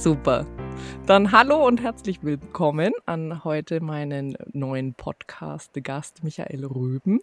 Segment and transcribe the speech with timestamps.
[0.00, 0.46] Super.
[1.04, 7.20] Dann hallo und herzlich willkommen an heute meinen neuen Podcast-Gast Michael Röben.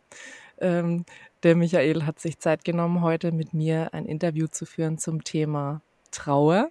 [0.59, 1.03] Ähm,
[1.41, 5.81] der Michael hat sich Zeit genommen, heute mit mir ein Interview zu führen zum Thema
[6.11, 6.69] Trauer.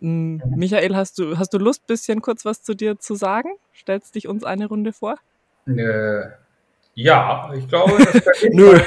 [0.00, 0.40] Mhm.
[0.56, 3.50] Michael, hast du, hast du Lust, bisschen kurz was zu dir zu sagen?
[3.76, 5.16] Stellst dich uns eine Runde vor?
[5.66, 6.30] Äh,
[6.94, 8.72] ja, ich glaube, das Nö.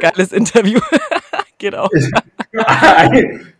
[0.00, 0.80] Geiles Interview.
[1.60, 1.88] Genau.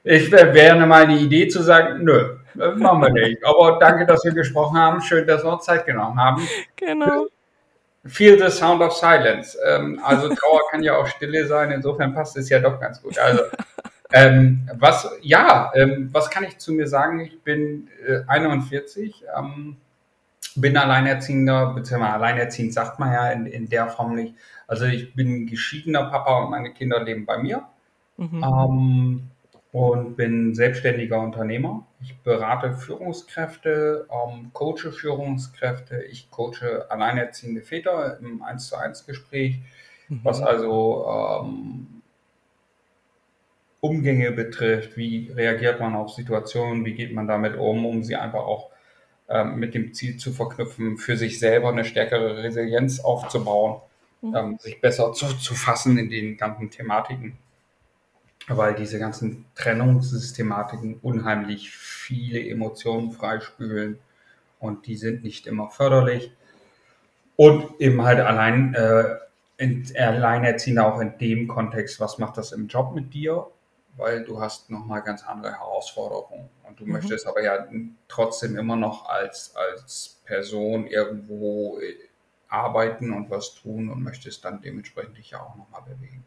[0.03, 3.45] Ich wäre mal eine Idee zu sagen, nö, machen wir nicht.
[3.45, 5.01] Aber danke, dass wir gesprochen haben.
[5.03, 6.49] Schön, dass wir uns Zeit genommen haben.
[6.77, 7.27] Genau.
[8.07, 9.57] Feel the sound of silence.
[9.67, 11.71] Ähm, also Trauer kann ja auch Stille sein.
[11.71, 13.19] Insofern passt es ja doch ganz gut.
[13.19, 13.43] Also
[14.13, 17.21] ähm, was, ja, ähm, was kann ich zu mir sagen?
[17.21, 19.77] Ich bin äh, 41, ähm,
[20.57, 24.35] bin Alleinerziehender, beziehungsweise alleinerziehend sagt man ja in, in der Form nicht.
[24.67, 27.65] Also ich bin geschiedener Papa und meine Kinder leben bei mir.
[28.21, 28.45] Mhm.
[28.45, 29.31] Ähm,
[29.73, 31.87] und bin selbstständiger Unternehmer.
[32.03, 39.61] Ich berate Führungskräfte, ähm, coache Führungskräfte, ich coache alleinerziehende Väter im 1 zu 1 Gespräch,
[40.09, 40.21] mhm.
[40.23, 42.03] was also ähm,
[43.81, 48.41] Umgänge betrifft, wie reagiert man auf Situationen, wie geht man damit um, um sie einfach
[48.41, 48.71] auch
[49.29, 53.81] ähm, mit dem Ziel zu verknüpfen, für sich selber eine stärkere Resilienz aufzubauen,
[54.21, 54.37] mhm.
[54.37, 57.39] ähm, sich besser zu, zu fassen in den ganzen Thematiken
[58.57, 63.99] weil diese ganzen Trennungssystematiken unheimlich viele Emotionen freispülen
[64.59, 66.33] und die sind nicht immer förderlich.
[67.37, 69.17] Und eben halt allein, äh,
[69.57, 73.47] in, alleinerziehende auch in dem Kontext, was macht das im Job mit dir?
[73.97, 76.49] Weil du hast nochmal ganz andere Herausforderungen.
[76.65, 76.93] Und du mhm.
[76.93, 77.67] möchtest aber ja
[78.09, 81.95] trotzdem immer noch als, als Person irgendwo äh,
[82.49, 86.25] arbeiten und was tun und möchtest dann dementsprechend dich ja auch nochmal bewegen.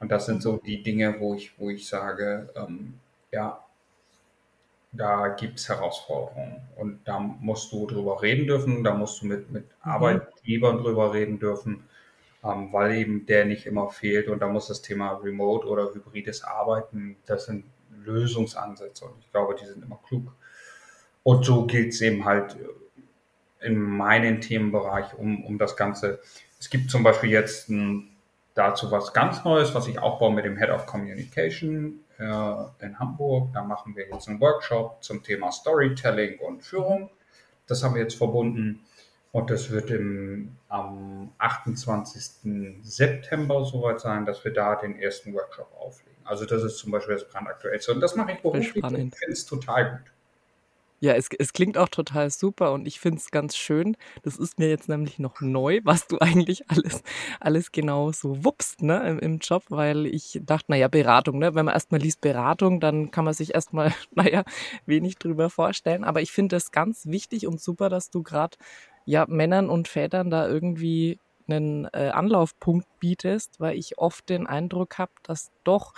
[0.00, 3.00] Und das sind so die Dinge, wo ich, wo ich sage, ähm,
[3.32, 3.64] ja,
[4.92, 6.60] da gibt es Herausforderungen.
[6.76, 9.70] Und da musst du drüber reden dürfen, da musst du mit, mit mhm.
[9.90, 11.84] Arbeitgebern drüber reden dürfen,
[12.44, 14.28] ähm, weil eben der nicht immer fehlt.
[14.28, 17.64] Und da muss das Thema Remote oder hybrides Arbeiten, das sind
[18.04, 19.04] Lösungsansätze.
[19.04, 20.32] Und ich glaube, die sind immer klug.
[21.22, 22.56] Und so gilt es eben halt
[23.60, 26.20] in meinem Themenbereich um, um das Ganze.
[26.58, 28.08] Es gibt zum Beispiel jetzt ein
[28.58, 32.24] dazu was ganz Neues, was ich aufbaue mit dem Head of Communication äh,
[32.84, 33.52] in Hamburg.
[33.52, 37.10] Da machen wir jetzt einen Workshop zum Thema Storytelling und Führung.
[37.66, 38.80] Das haben wir jetzt verbunden
[39.30, 42.82] und das wird im, am 28.
[42.82, 46.18] September soweit sein, dass wir da den ersten Workshop auflegen.
[46.24, 49.46] Also das ist zum Beispiel das brandaktuellste und das mache ich beruflich und finde es
[49.46, 50.12] total gut.
[51.00, 53.96] Ja, es, es klingt auch total super und ich finde es ganz schön.
[54.24, 57.02] Das ist mir jetzt nämlich noch neu, was du eigentlich alles,
[57.38, 61.54] alles genau so wuppst ne, im, im Job, weil ich dachte, naja, Beratung, ne?
[61.54, 64.42] wenn man erstmal liest Beratung, dann kann man sich erstmal, naja,
[64.86, 66.02] wenig drüber vorstellen.
[66.02, 68.56] Aber ich finde es ganz wichtig und super, dass du gerade
[69.04, 74.98] ja, Männern und Vätern da irgendwie einen äh, Anlaufpunkt bietest, weil ich oft den Eindruck
[74.98, 75.94] habe, dass doch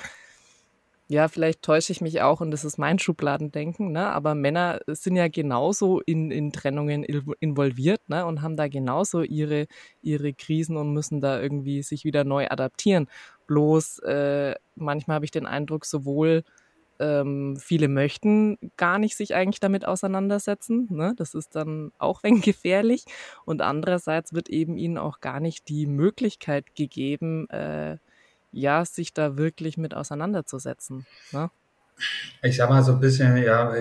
[1.11, 4.07] ja, vielleicht täusche ich mich auch und das ist mein Schubladendenken, ne?
[4.13, 7.03] aber Männer sind ja genauso in, in Trennungen
[7.41, 8.25] involviert ne?
[8.25, 9.67] und haben da genauso ihre,
[10.03, 13.09] ihre Krisen und müssen da irgendwie sich wieder neu adaptieren.
[13.49, 16.45] Bloß äh, manchmal habe ich den Eindruck, sowohl
[17.01, 20.87] ähm, viele möchten gar nicht sich eigentlich damit auseinandersetzen.
[20.91, 21.15] Ne?
[21.17, 23.05] Das ist dann auch wenn gefährlich.
[23.45, 27.97] Und andererseits wird eben ihnen auch gar nicht die Möglichkeit gegeben, äh,
[28.53, 31.07] ja, sich da wirklich mit auseinanderzusetzen.
[31.33, 31.51] Ne?
[32.43, 33.75] Ich sag mal so ein bisschen, ja,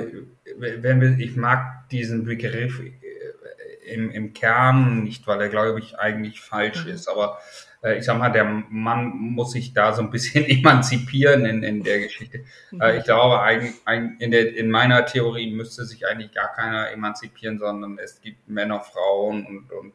[0.58, 5.98] wenn wir, ich mag diesen Begriff äh, im, im Kern nicht, weil er, glaube ich,
[5.98, 6.92] eigentlich falsch mhm.
[6.92, 7.40] ist, aber
[7.82, 11.84] äh, ich sag mal, der Mann muss sich da so ein bisschen emanzipieren in, in
[11.84, 12.44] der Geschichte.
[12.72, 12.82] Mhm.
[12.82, 13.76] Äh, ich glaube, eigentlich,
[14.20, 18.82] in, der, in meiner Theorie müsste sich eigentlich gar keiner emanzipieren, sondern es gibt Männer,
[18.82, 19.94] Frauen und, und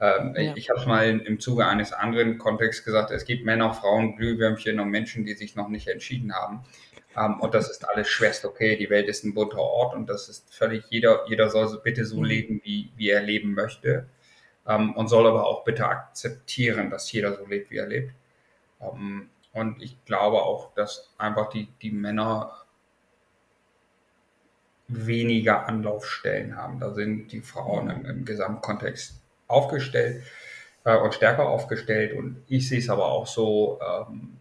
[0.00, 0.54] ähm, ja.
[0.56, 4.80] Ich habe es mal im Zuge eines anderen Kontexts gesagt, es gibt Männer, Frauen, Glühwürmchen
[4.80, 6.64] und Menschen, die sich noch nicht entschieden haben.
[7.16, 8.76] Ähm, und das ist alles schwerst okay.
[8.76, 12.04] Die Welt ist ein bunter Ort und das ist völlig, jeder, jeder soll so bitte
[12.04, 12.24] so mhm.
[12.24, 14.06] leben, wie, wie er leben möchte.
[14.66, 18.12] Ähm, und soll aber auch bitte akzeptieren, dass jeder so lebt, wie er lebt.
[18.80, 22.64] Ähm, und ich glaube auch, dass einfach die, die Männer
[24.88, 26.80] weniger Anlaufstellen haben.
[26.80, 30.22] Da sind die Frauen im, im Gesamtkontext aufgestellt
[30.84, 32.16] äh, und stärker aufgestellt.
[32.16, 34.38] Und ich sehe es aber auch so, ähm,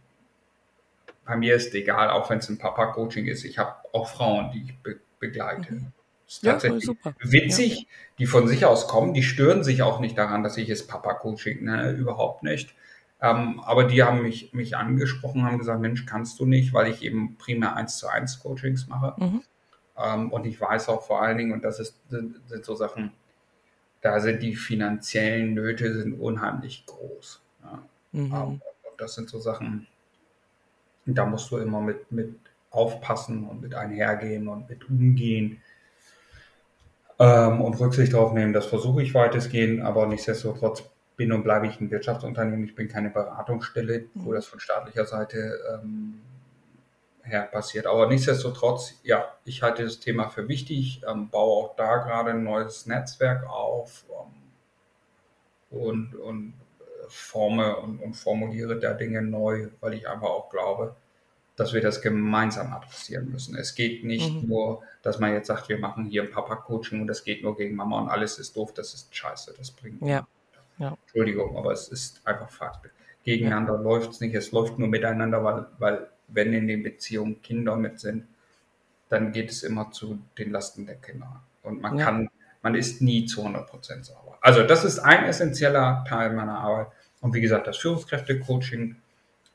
[1.26, 4.64] bei mir ist egal, auch wenn es ein Papa-Coaching ist, ich habe auch Frauen, die
[4.64, 5.74] ich be begleite.
[5.74, 5.92] Mhm.
[6.26, 7.86] Das ist tatsächlich ja, witzig, ja.
[8.20, 11.64] die von sich aus kommen, die stören sich auch nicht daran, dass ich es Papa-Coaching
[11.64, 12.76] nenne, überhaupt nicht.
[13.22, 17.04] Ähm, aber die haben mich, mich angesprochen, haben gesagt, Mensch, kannst du nicht, weil ich
[17.04, 19.14] eben primär eins zu eins Coachings mache.
[19.18, 19.44] Mhm.
[19.98, 23.14] Ähm, und ich weiß auch vor allen Dingen, und das ist, sind, sind so Sachen,
[24.04, 27.42] da sind die finanziellen Nöte sind unheimlich groß.
[27.64, 27.84] Ja.
[28.12, 28.62] Mhm.
[28.98, 29.88] Das sind so Sachen,
[31.06, 32.36] da musst du immer mit, mit
[32.70, 35.62] aufpassen und mit einhergehen und mit umgehen
[37.18, 38.54] ähm, und Rücksicht darauf nehmen.
[38.54, 40.84] Das versuche ich weitestgehend, aber nichtsdestotrotz
[41.16, 42.66] bin und bleibe ich ein Wirtschaftsunternehmen.
[42.66, 44.36] Ich bin keine Beratungsstelle, wo mhm.
[44.36, 46.20] das von staatlicher Seite ähm,
[47.24, 47.86] her passiert.
[47.86, 52.44] Aber nichtsdestotrotz, ja, ich halte das Thema für wichtig, ähm, baue auch da gerade ein
[52.44, 56.54] neues Netzwerk auf ähm, und, und
[57.08, 60.96] forme und, und formuliere da Dinge neu, weil ich einfach auch glaube,
[61.56, 63.56] dass wir das gemeinsam adressieren müssen.
[63.56, 64.48] Es geht nicht mhm.
[64.48, 67.76] nur, dass man jetzt sagt, wir machen hier ein Papa-Coaching und das geht nur gegen
[67.76, 70.02] Mama und alles ist doof, das ist scheiße, das bringt.
[70.02, 70.28] Ja.
[70.80, 70.98] ja.
[71.04, 72.90] Entschuldigung, aber es ist einfach Fakt.
[73.24, 73.80] Gegeneinander ja.
[73.80, 78.00] läuft es nicht, es läuft nur miteinander, weil, weil wenn in den Beziehungen Kinder mit
[78.00, 78.28] sind,
[79.10, 81.44] dann geht es immer zu den Lasten der Kinder.
[81.62, 82.06] Und man ja.
[82.06, 82.30] kann,
[82.62, 84.38] man ist nie zu 100 Prozent sauber.
[84.42, 86.88] Also das ist ein essentieller Teil meiner Arbeit.
[87.22, 88.98] Und wie gesagt, das Führungskräfte-Coaching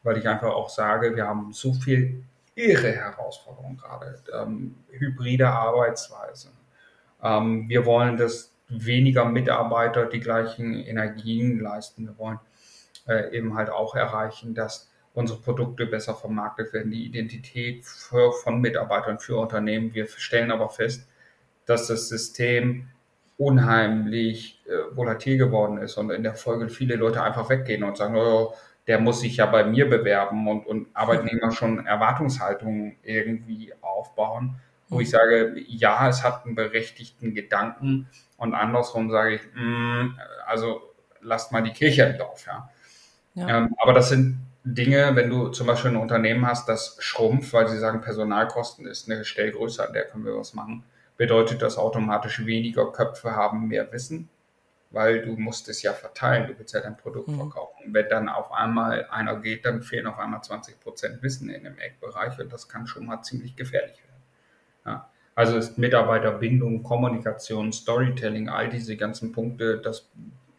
[0.03, 2.23] weil ich einfach auch sage, wir haben so viel
[2.55, 4.19] irre Herausforderungen gerade.
[4.33, 6.49] Ähm, hybride Arbeitsweise.
[7.23, 12.07] Ähm, wir wollen, dass weniger Mitarbeiter die gleichen Energien leisten.
[12.07, 12.39] Wir wollen
[13.07, 14.88] äh, eben halt auch erreichen, dass
[15.19, 19.93] unsere Produkte besser vermarktet werden, die Identität für, von Mitarbeitern für Unternehmen.
[19.93, 21.09] Wir stellen aber fest,
[21.67, 22.89] dass das System
[23.37, 28.15] unheimlich äh, volatil geworden ist und in der Folge viele Leute einfach weggehen und sagen,
[28.15, 28.55] oh,
[28.87, 35.01] der muss sich ja bei mir bewerben und, und Arbeitnehmer schon Erwartungshaltungen irgendwie aufbauen, wo
[35.01, 40.81] ich sage, ja, es hat einen berechtigten Gedanken und andersrum sage ich, mh, mm, also
[41.21, 42.71] lasst mal die Kirche im Dorf, ja.
[43.35, 43.59] ja.
[43.59, 47.69] Ähm, aber das sind Dinge, wenn du zum Beispiel ein Unternehmen hast, das schrumpft, weil
[47.69, 50.85] sie sagen, Personalkosten ist eine Stellgröße, an der können wir was machen,
[51.17, 54.29] bedeutet das automatisch weniger Köpfe haben mehr Wissen
[54.91, 57.37] weil du musst es ja verteilen, du willst ja dein Produkt mhm.
[57.37, 57.85] verkaufen.
[57.87, 61.65] Und wenn dann auf einmal einer geht, dann fehlen auf einmal 20 Prozent Wissen in
[61.65, 64.23] dem Eckbereich und das kann schon mal ziemlich gefährlich werden.
[64.87, 65.11] Ja.
[65.35, 70.09] Also ist Mitarbeiterbindung, Kommunikation, Storytelling, all diese ganzen Punkte, das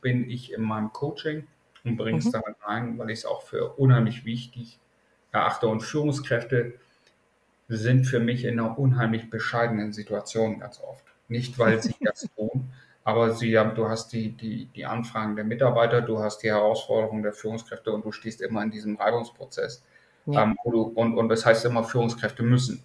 [0.02, 1.48] bin ich in meinem Coaching
[1.84, 2.32] und bringe es mhm.
[2.32, 4.80] damit rein, weil ich es auch für unheimlich wichtig
[5.32, 5.68] erachte.
[5.68, 6.74] Und Führungskräfte
[7.68, 11.06] sind für mich in einer unheimlich bescheidenen Situation ganz oft.
[11.28, 12.72] Nicht, weil sie das tun,
[13.04, 17.24] aber sie haben, du hast die, die, die Anfragen der Mitarbeiter, du hast die Herausforderungen
[17.24, 19.84] der Führungskräfte und du stehst immer in diesem Reibungsprozess.
[20.26, 20.44] Ja.
[20.44, 22.84] Ähm, du, und, und das heißt immer, Führungskräfte müssen.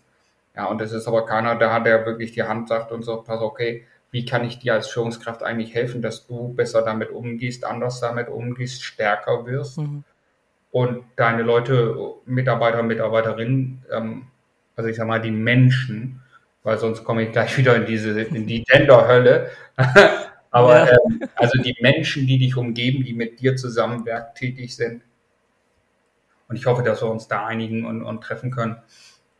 [0.54, 3.40] Ja, und es ist aber keiner da, der wirklich die Hand sagt und so, pass
[3.40, 7.98] okay, wie kann ich dir als Führungskraft eigentlich helfen, dass du besser damit umgehst, anders
[7.98, 10.04] damit umgehst, stärker wirst mhm.
[10.70, 14.28] und deine Leute, Mitarbeiter, Mitarbeiterinnen, ähm,
[14.76, 16.22] also ich sag mal, die Menschen,
[16.62, 19.50] weil sonst komme ich gleich wieder in diese, in die Gender-Hölle.
[20.52, 20.92] Aber ja.
[20.92, 25.02] ähm, also die Menschen, die dich umgeben, die mit dir zusammen werktätig sind.
[26.46, 28.76] Und ich hoffe, dass wir uns da einigen und, und treffen können,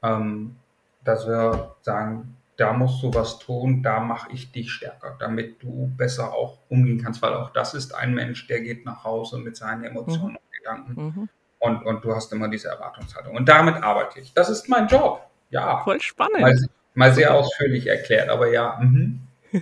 [0.03, 0.57] ähm,
[1.05, 5.93] dass wir sagen, da musst du was tun, da mache ich dich stärker, damit du
[5.97, 9.57] besser auch umgehen kannst, weil auch das ist ein Mensch, der geht nach Hause mit
[9.57, 10.37] seinen Emotionen mhm.
[10.37, 11.03] und Gedanken.
[11.03, 11.29] Mhm.
[11.59, 13.35] Und, und du hast immer diese Erwartungshaltung.
[13.35, 14.35] Und damit arbeite ich.
[14.35, 15.23] Das ist mein Job.
[15.51, 15.83] Ja.
[15.83, 16.41] Voll spannend.
[16.41, 16.59] Mal,
[16.95, 18.79] mal sehr ausführlich erklärt, aber ja.
[18.81, 19.21] Mhm.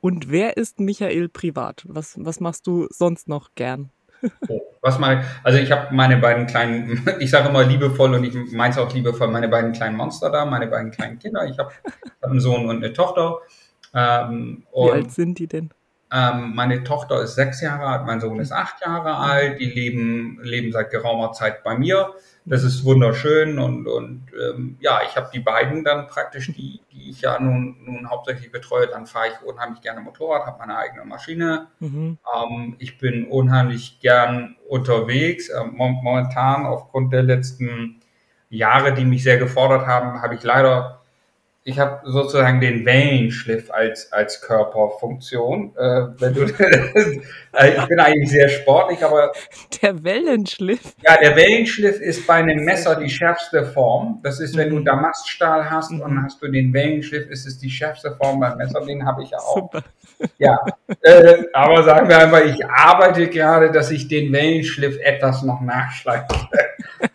[0.00, 1.84] Und wer ist Michael privat?
[1.86, 3.90] Was, was machst du sonst noch gern?
[4.48, 8.34] Oh, was mal, also ich habe meine beiden kleinen, ich sage immer liebevoll und ich
[8.52, 11.46] meine es auch liebevoll, meine beiden kleinen Monster da, meine beiden kleinen Kinder.
[11.46, 11.70] Ich habe
[12.20, 13.38] hab einen Sohn und eine Tochter.
[13.94, 15.70] Ähm, Wie alt sind die denn?
[16.12, 19.60] Ähm, meine Tochter ist sechs Jahre alt, mein Sohn ist acht Jahre alt.
[19.60, 22.12] Die leben, leben seit geraumer Zeit bei mir.
[22.44, 27.10] Das ist wunderschön und, und ähm, ja, ich habe die beiden dann praktisch, die, die
[27.10, 28.88] ich ja nun, nun hauptsächlich betreue.
[28.88, 31.68] Dann fahre ich unheimlich gerne Motorrad, habe meine eigene Maschine.
[31.78, 32.18] Mhm.
[32.34, 35.50] Ähm, ich bin unheimlich gern unterwegs.
[35.50, 38.00] Ähm, momentan aufgrund der letzten
[38.50, 41.01] Jahre, die mich sehr gefordert haben, habe ich leider
[41.64, 45.72] ich habe sozusagen den Wellenschliff als, als Körperfunktion.
[45.76, 46.42] Äh, wenn du,
[47.52, 49.32] äh, ich bin eigentlich sehr sportlich, aber.
[49.80, 50.94] Der Wellenschliff?
[51.02, 54.20] Ja, der Wellenschliff ist bei einem Messer die schärfste Form.
[54.24, 54.84] Das ist, wenn du mhm.
[54.84, 56.00] Damaststahl hast mhm.
[56.00, 58.84] und hast du den Wellenschliff, ist es die schärfste Form beim Messer.
[58.84, 59.54] Den habe ich ja auch.
[59.54, 59.82] Super.
[60.38, 60.58] Ja,
[61.00, 66.26] äh, aber sagen wir einfach, ich arbeite gerade, dass ich den Wellenschliff etwas noch nachschleife.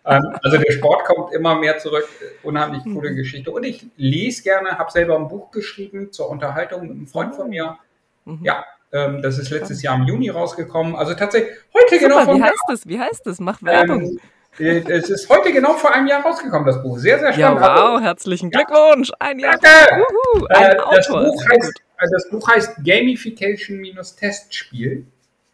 [0.08, 2.08] Ähm, also der Sport kommt immer mehr zurück.
[2.44, 3.16] Unheimlich coole mhm.
[3.16, 3.52] Geschichte.
[3.52, 7.50] Und ich lese gerne, habe selber ein Buch geschrieben zur Unterhaltung mit einem Freund von
[7.50, 7.78] mir.
[8.26, 8.40] Mhm.
[8.44, 10.96] Ja, Ähm, das ist letztes Jahr im Juni rausgekommen.
[10.96, 12.88] Also tatsächlich heute Super, genau vor wie heißt es?
[12.88, 13.42] Wie heißt es?
[13.42, 14.02] Mach Werbung.
[14.02, 14.18] Ähm,
[14.60, 16.98] äh, es ist heute genau vor einem Jahr rausgekommen, das Buch.
[16.98, 17.64] Sehr, sehr ja, spannend.
[17.64, 19.12] Also, wow, herzlichen Glückwunsch.
[19.20, 19.58] Ein Jahr.
[19.58, 19.98] Danke.
[19.98, 21.10] Wuhu, ein äh, das.
[21.10, 25.06] Buch heißt, äh, das Buch heißt Gamification-Testspiel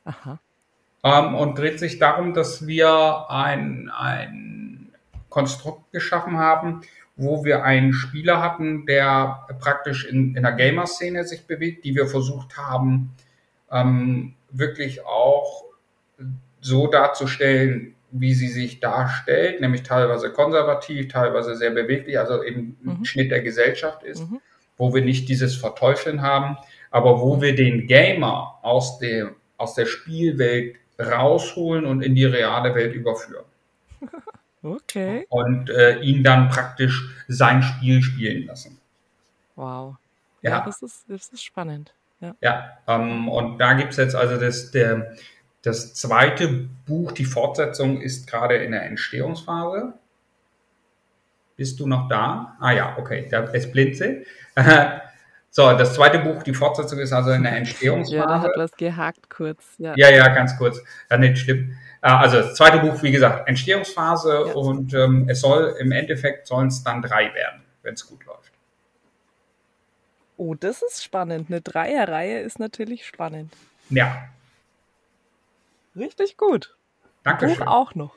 [0.05, 0.39] Aha.
[1.03, 4.91] Ähm, und dreht sich darum, dass wir ein, ein
[5.29, 6.81] Konstrukt geschaffen haben,
[7.15, 12.07] wo wir einen Spieler hatten, der praktisch in, in der Gamer-Szene sich bewegt, die wir
[12.07, 13.11] versucht haben,
[13.71, 15.63] ähm, wirklich auch
[16.61, 22.99] so darzustellen, wie sie sich darstellt, nämlich teilweise konservativ, teilweise sehr beweglich, also eben ein
[22.99, 23.05] Mhm.
[23.05, 24.39] Schnitt der Gesellschaft ist, Mhm.
[24.77, 26.57] wo wir nicht dieses Verteufeln haben,
[26.91, 32.73] aber wo wir den Gamer aus, dem, aus der Spielwelt rausholen und in die reale
[32.75, 33.45] Welt überführen
[34.63, 35.25] Okay.
[35.29, 38.79] und äh, ihn dann praktisch sein Spiel spielen lassen.
[39.55, 39.95] Wow.
[40.41, 40.65] Ja, Ja.
[40.65, 41.93] das, ist, das ist spannend.
[42.21, 42.35] Ja.
[42.41, 45.13] Ja, ähm, und da gibt's jetzt also das, der,
[45.63, 46.47] das zweite
[46.85, 49.93] Buch, die Fortsetzung ist gerade in der Entstehungsphase.
[51.57, 52.55] Bist du noch da?
[52.59, 54.23] Ah ja, okay, da ist Blinze.
[55.55, 58.41] so, das zweite Buch, die Fortsetzung ist also in der ja, Entstehungsphase.
[58.41, 59.63] hat was gehakt kurz.
[59.77, 59.93] Ja.
[59.95, 60.81] Ja, ja, ganz kurz.
[61.11, 61.77] Ja, nicht schlimm.
[62.01, 64.53] Äh, Also das zweite Buch, wie gesagt, Entstehungsphase Ja.
[64.53, 68.51] und ähm, es soll im Endeffekt sollen es dann drei werden, wenn es gut läuft.
[70.37, 71.49] Oh, das ist spannend.
[71.51, 73.53] Eine Dreierreihe ist natürlich spannend.
[73.91, 74.27] Ja,
[75.95, 76.75] Richtig gut.
[77.23, 78.15] danke Buch auch noch.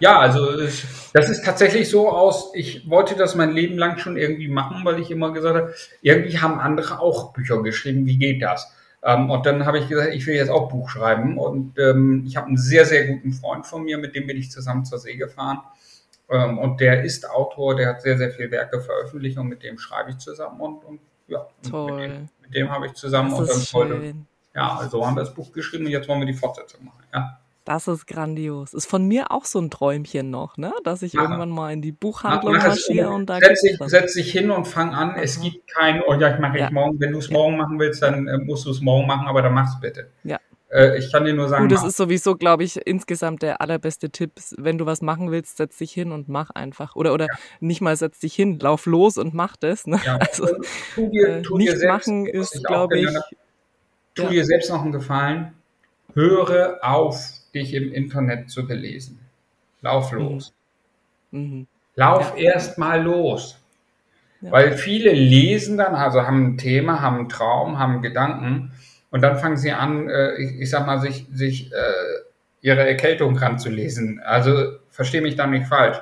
[0.00, 4.16] Ja, also es- das ist tatsächlich so aus, ich wollte das mein Leben lang schon
[4.16, 8.42] irgendwie machen, weil ich immer gesagt habe, irgendwie haben andere auch Bücher geschrieben, wie geht
[8.42, 8.72] das?
[9.02, 11.36] Ähm, und dann habe ich gesagt, ich will jetzt auch Buch schreiben.
[11.38, 14.50] Und ähm, ich habe einen sehr, sehr guten Freund von mir, mit dem bin ich
[14.50, 15.58] zusammen zur See gefahren.
[16.30, 19.78] Ähm, und der ist Autor, der hat sehr, sehr viele Werke veröffentlicht und mit dem
[19.78, 20.58] schreibe ich zusammen.
[20.60, 22.00] Und, und ja, und mit Toll.
[22.00, 23.58] dem, mit dem habe ich zusammen Das und dann
[23.98, 24.14] heute,
[24.54, 27.02] ja, also haben wir das Buch geschrieben und jetzt wollen wir die Fortsetzung machen.
[27.12, 27.40] Ja.
[27.64, 28.74] Das ist grandios.
[28.74, 30.72] Ist von mir auch so ein Träumchen noch, ne?
[30.84, 34.14] Dass ich Mach- irgendwann mal in die Buchhandlung mach marschiere und da setz, dich, setz
[34.14, 35.16] dich hin und fang an.
[35.16, 35.44] Es Aha.
[35.44, 36.66] gibt kein, oh ja, ich mache Ja.
[36.66, 37.00] ich morgen.
[37.00, 37.32] Wenn du es Ja.
[37.32, 40.10] morgen machen willst, dann äh, musst du es morgen machen, aber dann mach's bitte.
[40.24, 40.38] Ja.
[40.70, 44.10] Äh, ich kann dir nur sagen, Du, das ist sowieso, glaube ich, insgesamt der allerbeste
[44.10, 44.32] Tipp.
[44.58, 46.96] Wenn du was machen willst, setz dich hin und mach einfach.
[46.96, 47.28] Oder, oder
[47.60, 49.86] nicht mal setz dich hin, lauf los und mach das.
[49.86, 50.00] Ne?
[50.04, 50.18] ja.
[50.20, 50.48] Also,
[50.94, 53.08] tu dir, äh, tu dir nicht selbst, machen ist, glaube ich,
[54.14, 54.28] tu ja.
[54.28, 55.54] dir selbst noch einen Gefallen.
[56.14, 57.16] Höre auf,
[57.54, 59.18] dich im Internet zu belesen.
[59.82, 60.18] Lauf Mhm.
[60.18, 60.54] los.
[61.30, 61.66] mhm.
[61.96, 62.52] Lauf Ja.
[62.52, 63.60] erst mal los.
[64.40, 64.50] Ja.
[64.52, 68.72] Weil viele lesen dann, also haben ein Thema, haben einen Traum, haben einen Gedanken
[69.10, 71.76] und dann fangen sie an, äh, ich, ich sag mal, sich, sich äh,
[72.60, 74.20] ihre Erkältung ranzulesen.
[74.20, 75.98] Also verstehe mich da nicht falsch.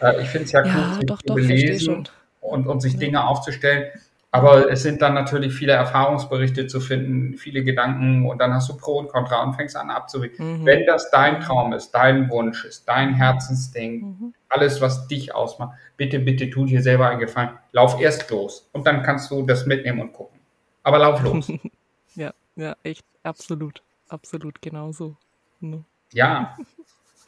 [0.00, 2.08] Äh, ich finde es ja Ja, sich doch, zu doch, belesen
[2.40, 2.96] und, und sich.
[2.98, 3.90] Dinge aufzustellen.
[4.30, 8.76] Aber es sind dann natürlich viele Erfahrungsberichte zu finden, viele Gedanken und dann hast du
[8.76, 10.60] Pro und Contra und fängst an abzuwägen.
[10.60, 10.66] Mhm.
[10.66, 14.34] Wenn das dein Traum ist, dein Wunsch ist, dein Herzensding, Mhm.
[14.50, 17.58] alles, was dich ausmacht, bitte, bitte tu dir selber einen Gefallen.
[17.72, 20.38] Lauf erst los und dann kannst du das mitnehmen und gucken.
[20.82, 21.50] Aber lauf los.
[22.14, 23.82] Ja, ja, echt, absolut.
[24.08, 25.16] Absolut genauso.
[25.60, 25.84] Ne?
[26.12, 26.56] Ja,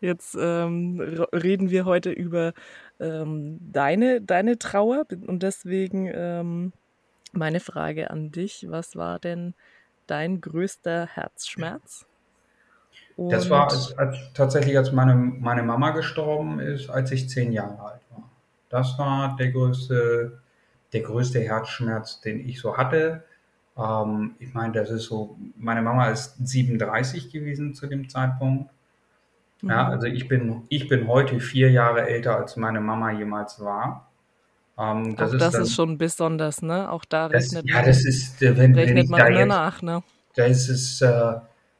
[0.00, 1.00] Jetzt ähm,
[1.32, 2.54] reden wir heute über
[3.00, 6.72] ähm, deine, deine Trauer und deswegen ähm,
[7.32, 8.66] meine Frage an dich.
[8.68, 9.54] Was war denn
[10.06, 12.06] dein größter Herzschmerz?
[13.16, 17.52] das war Und als, als, tatsächlich, als meine, meine Mama gestorben ist, als ich zehn
[17.52, 18.30] Jahre alt war.
[18.68, 20.38] Das war der größte,
[20.92, 23.24] der größte Herzschmerz, den ich so hatte.
[23.76, 28.70] Ähm, ich meine, das ist so, meine Mama ist 37 gewesen zu dem Zeitpunkt.
[29.62, 29.90] Ja, mhm.
[29.92, 34.08] also ich bin, ich bin heute vier Jahre älter, als meine Mama jemals war.
[34.78, 36.90] Ähm, das auch ist das dann, ist schon besonders, ne?
[36.90, 39.48] Auch da das, rechnet ja, man, das ist, wenn, wenn rechnet ich man da jetzt,
[39.48, 40.02] nach, ne?
[40.34, 41.34] da ist es, äh,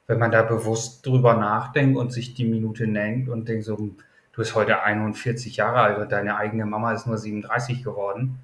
[0.06, 3.96] wenn man da bewusst drüber nachdenkt und sich die Minute nennt und denkt so, hm,
[4.32, 8.38] du bist heute 41 Jahre alt und deine eigene Mama ist nur 37 geworden,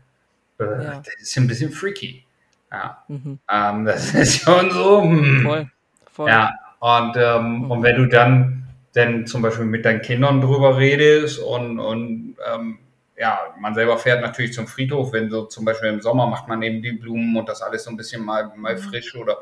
[0.59, 1.03] äh, Ja.
[1.05, 2.25] das ist ein bisschen freaky.
[2.73, 3.39] Ja, Mhm.
[3.51, 5.43] ähm, das ist schon so, hm.
[5.43, 5.71] Voll,
[6.13, 6.29] voll.
[6.29, 7.71] Ja, und, ähm, Mhm.
[7.71, 12.79] und wenn du dann, dann zum Beispiel mit deinen Kindern drüber redest und, und ähm,
[13.17, 16.63] ja, man selber fährt natürlich zum Friedhof, wenn so zum Beispiel im Sommer macht man
[16.63, 18.79] eben die Blumen und das alles so ein bisschen mal, mal Mhm.
[18.81, 19.39] frisch oder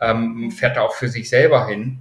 [0.00, 1.98] ähm, fährt da auch für sich selber hin.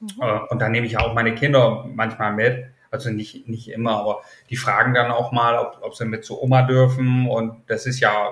[0.00, 0.08] Mhm.
[0.22, 2.66] Äh, Und dann nehme ich auch meine Kinder manchmal mit.
[2.90, 6.40] Also nicht, nicht immer, aber die fragen dann auch mal, ob, ob sie mit zu
[6.40, 7.28] Oma dürfen.
[7.28, 8.30] Und das ist ja,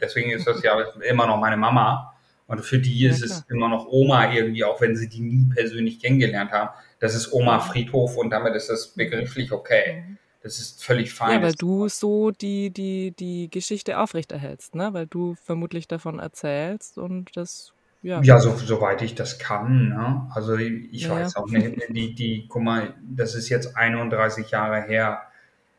[0.00, 2.14] deswegen ist das ja immer noch meine Mama.
[2.46, 3.38] Und für die Ja, ist klar.
[3.38, 6.70] es immer noch Oma irgendwie, auch wenn sie die nie persönlich kennengelernt haben.
[7.00, 7.62] Das ist Oma Mhm.
[7.62, 10.04] Friedhof und damit ist das begrifflich okay.
[10.06, 10.18] Mhm.
[10.42, 11.32] Das ist völlig fein.
[11.40, 14.94] Ja, weil du so die, die, die Geschichte aufrechterhältst, ne?
[14.94, 18.22] Weil du vermutlich davon erzählst und das, ja.
[18.22, 19.90] Ja, so, soweit ich das kann.
[19.90, 20.26] Ne?
[20.34, 21.42] Also ich Ja, weiß ja.
[21.42, 25.22] auch nicht, die, die, guck mal, das ist jetzt 31 Jahre her.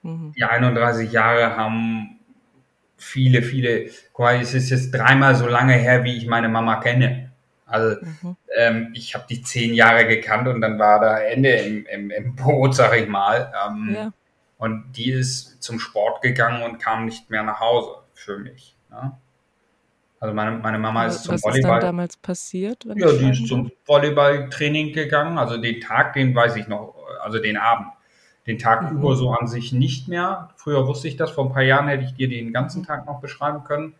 [0.04, 0.34] Mhm.
[0.38, 2.20] Die 31 Jahre haben
[2.98, 6.80] viele, viele, guck mal, es ist jetzt dreimal so lange her, wie ich meine Mama
[6.82, 7.31] kenne.
[7.72, 8.36] Also Mhm.
[8.58, 12.36] ähm, ich habe die zehn Jahre gekannt und dann war da Ende im, im, im
[12.36, 13.52] Boot, sag ich mal.
[13.68, 14.14] Ähm, Ja.
[14.58, 18.76] Und die ist zum Sport gegangen und kam nicht mehr nach Hause für mich.
[18.92, 19.14] Ne?
[20.20, 21.80] Also meine, meine Mama ist Was zum ist dann Volleyball.
[21.80, 25.40] damals passiert, Ja, die ist zum Volleyballtraining gegangen.
[25.40, 27.88] Also den Tag, den weiß ich noch, also den Abend.
[28.46, 28.98] Den Tag Mhm.
[29.00, 30.50] über so an sich nicht mehr.
[30.56, 32.86] Früher wusste ich das, vor ein paar Jahren hätte ich dir den ganzen Mhm.
[32.86, 33.96] Tag noch beschreiben können.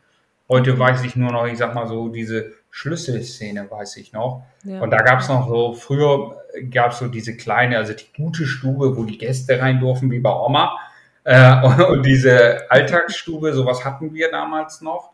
[0.52, 0.80] Heute Okay.
[0.82, 4.44] weiß ich nur noch, ich sag mal so, diese Schlüsselszene weiß ich noch.
[4.66, 4.82] Ja.
[4.82, 6.36] Und da gab es noch so, früher
[6.70, 10.20] gab es so diese kleine, also die gute Stube, wo die Gäste rein durften, wie
[10.20, 10.78] bei Oma.
[11.24, 15.12] Äh, und diese Alltagsstube, sowas hatten wir damals noch,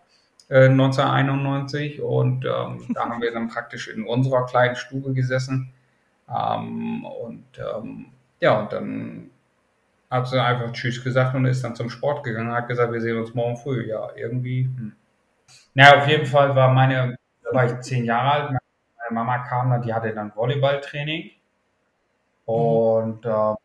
[0.49, 2.01] äh, 1991.
[2.01, 5.71] Und ähm, da haben wir dann praktisch in unserer kleinen Stube gesessen.
[6.27, 8.07] Ähm, und ähm,
[8.39, 9.29] ja, und dann
[10.09, 13.17] hat sie einfach Tschüss gesagt und ist dann zum Sport gegangen, hat gesagt, wir sehen
[13.17, 13.87] uns morgen früh.
[13.87, 14.63] Ja, irgendwie.
[14.63, 14.93] Hm.
[15.73, 18.59] Naja, auf jeden Fall war meine, da war ich zehn Jahre alt, meine
[19.11, 21.31] Mama kam dann, die hatte dann Volleyballtraining.
[22.45, 23.55] Und, ähm,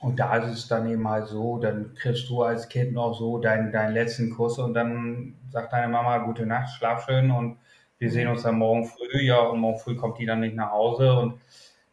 [0.00, 3.38] und da ist es dann eben halt so, dann kriegst du als Kind noch so
[3.38, 7.58] deinen, deinen letzten Kuss und dann sagt deine Mama gute Nacht, schlaf schön und
[7.98, 9.22] wir sehen uns dann morgen früh.
[9.22, 11.14] Ja, und morgen früh kommt die dann nicht nach Hause.
[11.14, 11.40] Und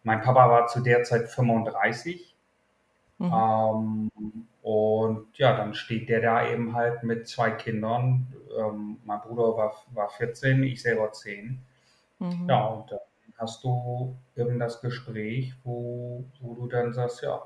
[0.04, 2.35] mein Papa war zu der Zeit 35.
[3.20, 3.32] Mhm.
[3.34, 4.12] Ähm,
[4.62, 8.34] und ja, dann steht der da eben halt mit zwei Kindern.
[8.58, 11.64] Ähm, mein Bruder war, war 14, ich selber 10.
[12.20, 12.48] Mhm.
[12.50, 13.00] Ja, und dann
[13.38, 17.42] hast du eben das Gespräch, wo, wo du dann sagst, ja,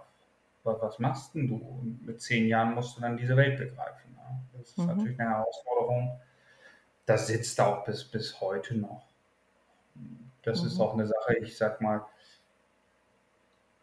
[0.64, 1.56] was, was machst denn du?
[1.58, 4.14] Und mit zehn Jahren musst du dann diese Welt begreifen.
[4.16, 4.42] Ne?
[4.60, 4.88] Das ist Mhm.
[4.88, 6.20] natürlich eine Herausforderung.
[7.06, 9.04] Das sitzt auch bis, bis heute noch.
[10.44, 10.82] Das ist Mhm.
[10.82, 12.06] auch eine Sache, ich sag mal,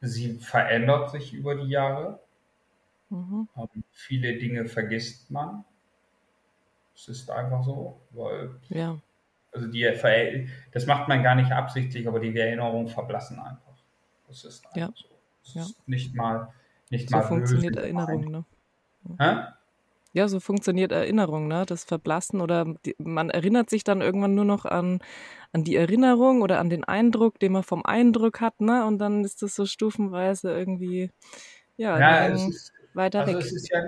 [0.07, 2.21] sie verändert sich über die Jahre.
[3.11, 3.47] Mhm.
[3.57, 5.64] Ähm, viele Dinge vergisst man.
[6.95, 8.99] Es ist einfach so, weil Ja.
[9.53, 13.77] also die Ver das macht man gar nicht absichtlich, aber die Erinnerungen verblassen einfach.
[14.29, 14.92] Das ist einfach Ja.
[14.97, 15.07] so.
[15.42, 15.62] Es Ja.
[15.62, 16.53] ist nicht mal
[16.90, 18.45] nicht So mal funktioniert Erinnerung, ne?
[19.19, 19.37] Hä?
[20.17, 21.65] Ja, so funktioniert Erinnerung, ne?
[21.67, 25.01] Das Verblassen oder die, man erinnert sich dann irgendwann nur noch an,
[25.53, 28.87] an die Erinnerung oder an den Eindruck, den man vom Eindruck hat, ne?
[28.87, 31.11] Und dann ist das so stufenweise irgendwie,
[31.77, 33.39] ja, Ja, es ist weiter also weg.
[33.39, 33.81] es ist ja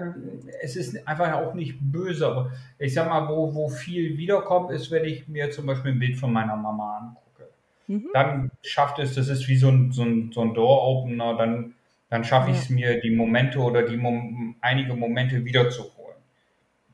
[0.63, 4.91] es ist einfach auch nicht böse, aber ich sag mal, wo wo viel wiederkommt, ist,
[4.91, 7.51] wenn ich mir zum Beispiel ein Bild von meiner Mama angucke.
[7.89, 8.13] Mhm.
[8.13, 11.75] Dann schafft es das ist wie so 'n so 'n so 'n Door-Opener, dann
[12.11, 12.53] dann schaffe Ja.
[12.53, 15.98] ich's mir, die Momente oder die Mom einige Momente wiederzuholen.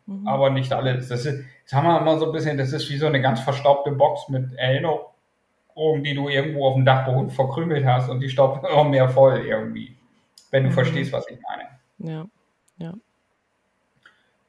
[0.07, 0.29] Mhm.
[0.29, 1.09] Aber nicht alles.
[1.09, 3.91] Das ist sagen wir mal so 'n bisschen, das ist wie so eine ganz verstaubte
[3.93, 5.07] Box mit Erinnerungen,
[6.05, 9.97] die du irgendwo aufm Dachboden verkrümelt hast und die staubt immer mehr voll irgendwie,
[10.51, 10.75] wenn du Mhm.
[10.75, 11.69] verstehst, was ich meine.
[11.99, 12.27] Ja.
[12.79, 12.95] Ja.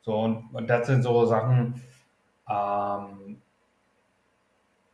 [0.04, 1.82] So, und und das sind so Sachen,
[2.50, 3.42] ähm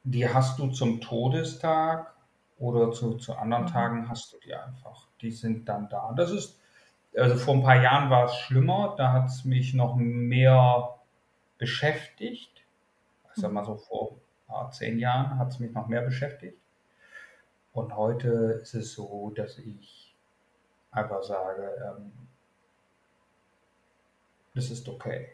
[0.06, 2.14] die hast du zum Todestag
[2.58, 3.68] oder zu zu anderen Mhm.
[3.70, 5.08] Tagen hast du die einfach.
[5.22, 6.14] Die sind dann da.
[6.16, 6.60] Das ist
[7.16, 10.96] also, vor 'n paar Jahren war's schlimmer, da hat's mich noch mehr
[11.60, 12.66] beschäftigt.
[13.36, 13.52] Ich Mhm.
[13.54, 14.18] mal so, vor,
[14.72, 16.58] 10 Jahren hat's mich noch mehr beschäftigt.
[17.76, 20.14] Und heute ist es so, dass ich
[20.92, 22.12] einfach sage, ähm
[24.56, 25.32] das ist okay.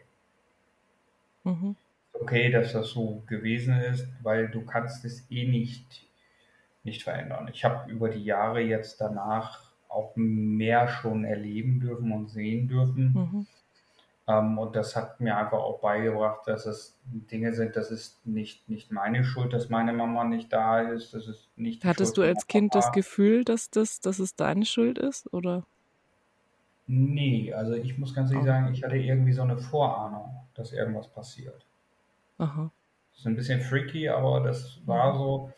[1.46, 1.78] Mhm.
[2.14, 6.06] Okay, dass das so gewesen ist, weil du kannst es eh nicht
[6.84, 7.48] nicht verändern.
[7.52, 13.14] Ich habe über die Jahre jetzt danach auch mehr schon erleben dürfen und sehen dürfen.
[13.14, 13.48] Mhm.
[14.28, 18.68] Ähm, und das hat mir einfach auch beigebracht, dass es Dinge sind, das ist nicht
[18.68, 21.14] nicht meine Schuld, dass meine Mama nicht da ist.
[21.14, 22.90] Das ist nicht die Schuld Hattest du als Kind das.
[22.90, 25.64] Gefühl, dass das dass es deine Schuld ist, oder?
[26.90, 28.46] Ne, also, ich muss ganz ehrlich Oh.
[28.46, 31.68] sagen, ich hatte irgendwie so 'ne Vorahnung, dass irgendwas passiert.
[32.40, 32.70] Aha.
[33.16, 35.18] Ist 'n bisschen freaky, aber das war Mhm.
[35.18, 35.50] so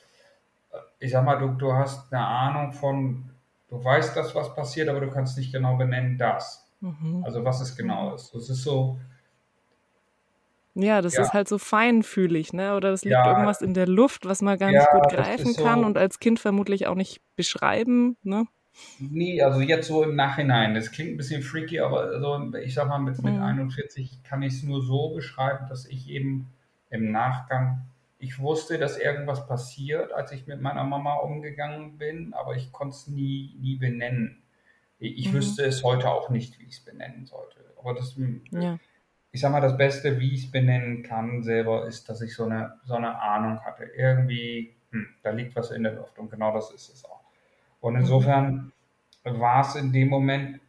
[1.00, 3.30] ich sage mal, du du hast 'ne Ahnung von
[3.70, 6.68] du weißt, dass was passiert, aber du kannst nicht genau benennen, das.
[6.82, 7.26] Mhm.
[7.26, 8.14] Also, was es genau Mhm.
[8.14, 8.34] ist.
[8.34, 8.98] Das ist so
[10.76, 11.18] Ja, das Ja.
[11.18, 12.76] ist halt so feinfühlig, ne?
[12.76, 13.26] Oder es liegt Ja.
[13.26, 15.98] irgendwas in der Luft, was man gar Ja, nicht gut greifen ist kann so und
[15.98, 18.46] als Kind vermutlich auch nicht beschreiben, ne?
[18.98, 20.74] Ne, also, jetzt so im Nachhinein.
[20.74, 23.40] Das klingt 'n bisschen freaky, aber so ich sage mal, mit mit Mhm.
[23.40, 26.52] 41 kann ich's nur so beschreiben, dass ich eben
[26.90, 27.86] im Nachgang
[28.20, 32.94] ich wusste, dass irgendwas passiert, als ich mit meiner Mama umgegangen bin, aber ich konnte
[32.94, 34.42] es nie nie benennen.
[34.98, 35.38] Ich mhm.
[35.38, 37.58] wüsste es heute auch nicht, wie ich es benennen sollte.
[37.78, 38.14] Aber das,
[38.50, 38.78] ja.
[39.32, 42.44] ich sag mal, das Beste, wie ich es benennen kann selber, ist, dass ich so
[42.44, 43.84] eine, so eine Ahnung hatte.
[43.84, 47.22] Irgendwie, hm, da liegt was in der Luft und genau das ist es auch.
[47.80, 48.00] Und mhm.
[48.00, 48.72] insofern
[49.24, 50.60] war es in dem Moment,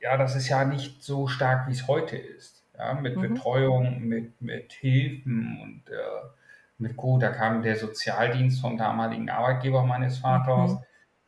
[0.00, 2.59] ja, das ist ja nicht so stark, wie es heute ist.
[2.80, 3.34] Ja, mit mhm.
[3.34, 5.98] Betreuung, mit, mit Hilfen und äh,
[6.78, 7.18] mit Co.
[7.18, 10.72] Da kam der Sozialdienst vom damaligen Arbeitgeber meines Vaters.
[10.72, 10.78] Mhm.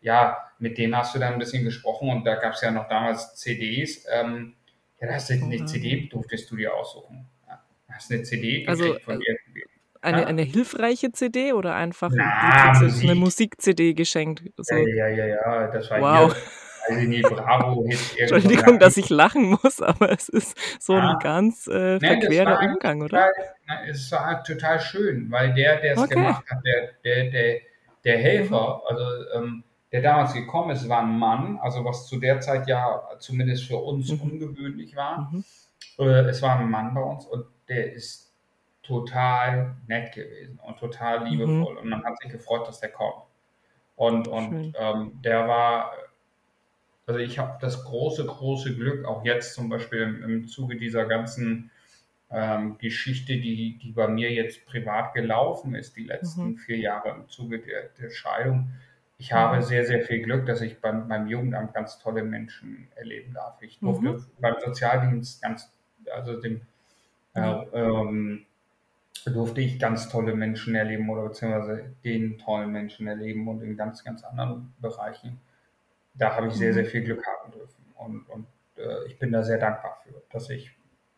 [0.00, 2.88] Ja, mit dem hast du dann ein bisschen gesprochen und da gab es ja noch
[2.88, 4.06] damals CDs.
[4.10, 4.54] Ähm,
[4.98, 7.28] ja, da hast du eine CD, durftest du dir aussuchen.
[7.46, 9.64] Ja, hast eine CD also, von also, irgendwie.
[10.00, 13.04] Eine, eine hilfreiche CD oder einfach Na, Musik.
[13.04, 14.42] eine Musik-CD geschenkt?
[14.56, 14.74] So.
[14.74, 16.36] Ja, ja, ja, ja, das war wow.
[16.88, 17.86] Hier, also nie Bravo
[18.18, 21.10] Entschuldigung, dass ich lachen muss, aber es ist so ja.
[21.10, 23.28] ein ganz äh, verquerer Nein, Umgang, oder?
[23.28, 26.14] Total, es war total schön, weil der, der es okay.
[26.14, 27.60] gemacht hat, der, der, der,
[28.04, 28.96] der Helfer, mhm.
[28.96, 33.02] also ähm, der damals gekommen ist, war ein Mann, also was zu der Zeit ja
[33.18, 34.20] zumindest für uns mhm.
[34.22, 35.30] ungewöhnlich war.
[35.30, 35.44] Mhm.
[35.98, 38.32] Äh, es war ein Mann bei uns und der ist
[38.82, 41.26] total nett gewesen und total mhm.
[41.26, 41.76] liebevoll.
[41.76, 43.24] Und man hat sich gefreut, dass der kommt.
[43.96, 45.92] Und, und ähm, der war,
[47.12, 51.04] also ich habe das große, große Glück, auch jetzt zum Beispiel im, im Zuge dieser
[51.04, 51.70] ganzen
[52.30, 56.56] ähm, Geschichte, die, die bei mir jetzt privat gelaufen ist, die letzten mhm.
[56.56, 58.70] vier Jahre im Zuge der, der Scheidung.
[59.18, 59.36] Ich mhm.
[59.36, 63.60] habe sehr, sehr viel Glück, dass ich beim, beim Jugendamt ganz tolle Menschen erleben darf.
[63.60, 64.24] Ich durfte mhm.
[64.40, 65.70] beim Sozialdienst ganz,
[66.10, 66.62] also dem,
[67.34, 67.40] äh,
[67.74, 68.46] ähm,
[69.26, 74.02] durfte ich ganz tolle Menschen erleben oder beziehungsweise den tollen Menschen erleben und in ganz,
[74.02, 75.38] ganz anderen Bereichen.
[76.14, 76.88] Da habe ich sehr, sehr mhm.
[76.88, 77.84] viel Glück haben dürfen.
[77.94, 78.46] Und, und
[78.76, 80.70] äh, ich bin da sehr dankbar für, dass ich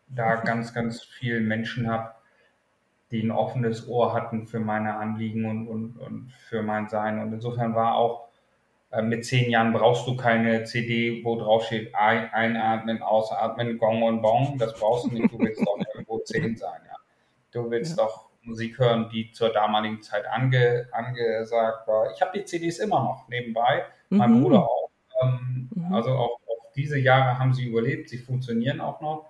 [0.07, 2.13] da ganz, ganz viele Menschen habe,
[3.11, 7.19] die ein offenes Ohr hatten für meine Anliegen und, und, und für mein Sein.
[7.19, 8.29] Und insofern war auch
[8.91, 14.21] äh, mit zehn Jahren brauchst du keine CD, wo drauf steht einatmen, ausatmen, Gong und
[14.21, 14.57] Bong.
[14.57, 15.31] Das brauchst du nicht.
[15.31, 16.79] Du willst doch irgendwo zehn sein.
[16.87, 16.95] Ja.
[17.51, 18.05] Du willst ja.
[18.05, 22.11] doch Musik hören, die zur damaligen Zeit ange, angesagt war.
[22.11, 24.17] Ich habe die CDs immer noch nebenbei, mhm.
[24.17, 24.84] mein Bruder auch.
[25.21, 25.93] Ähm, mhm.
[25.93, 29.29] Also auch, auch, diese Jahre haben sie überlebt, sie funktionieren auch noch.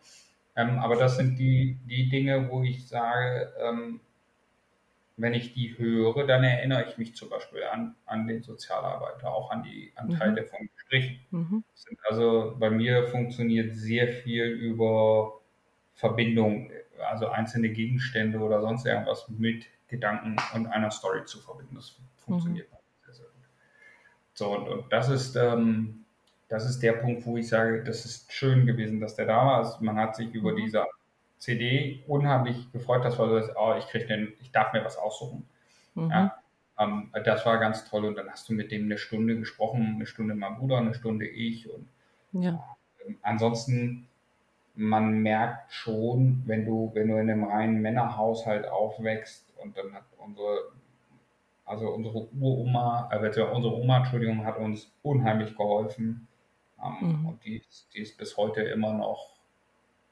[0.55, 3.99] Ähm, aber das sind die, die Dinge, wo ich sage, ähm,
[5.17, 9.51] wenn ich die höre, dann erinnere ich mich zum Beispiel an, an den Sozialarbeiter, auch
[9.51, 10.47] an die Anteile mhm.
[10.47, 11.19] von Gesprächen.
[11.31, 11.63] Mhm.
[12.09, 15.39] Also bei mir funktioniert sehr viel über
[15.93, 16.69] Verbindung
[16.99, 21.75] also einzelne Gegenstände oder sonst irgendwas mit Gedanken und einer Story zu verbinden.
[21.75, 22.74] Das funktioniert mhm.
[24.35, 26.05] So, und, und das ist, ähm,
[26.47, 29.57] das ist der Punkt, wo ich sage, das ist schön gewesen, dass der da war.
[29.57, 30.57] Also man hat sich über mhm.
[30.57, 30.85] diese
[31.39, 35.47] CD unheimlich gefreut, dass man so, oh, ich krieg den, ich darf mir was aussuchen.
[35.95, 36.09] Mhm.
[36.11, 36.37] Ja,
[36.77, 38.05] ähm, das war ganz toll.
[38.05, 41.25] Und dann hast du mit dem eine Stunde gesprochen, eine Stunde mein Bruder, eine Stunde
[41.25, 41.69] ich.
[41.69, 41.87] Und
[42.33, 42.63] ja.
[43.05, 44.07] ähm, ansonsten
[44.75, 50.03] man merkt schon, wenn du, wenn du in einem reinen Männerhaushalt aufwächst und dann hat
[50.17, 50.71] unsere,
[51.65, 56.27] also unsere Uroma, äh, unsere Oma, Entschuldigung, hat uns unheimlich geholfen.
[56.83, 57.25] Ähm, mhm.
[57.25, 57.61] Und die,
[57.93, 59.35] die ist bis heute immer noch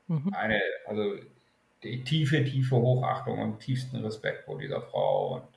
[0.08, 0.34] mhm.
[0.34, 1.16] eine, also
[1.84, 5.36] die tiefe, tiefe Hochachtung und tiefsten Respekt vor dieser Frau.
[5.36, 5.48] Und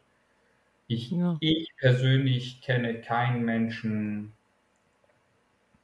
[0.89, 1.37] ich, ja.
[1.41, 4.33] ich persönlich kenne keinen Menschen,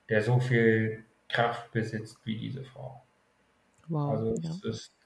[0.09, 3.03] der so viel Kraft besitzt wie diese Frau.
[3.89, 4.71] Wow, also es ja.
[4.71, 4.97] ist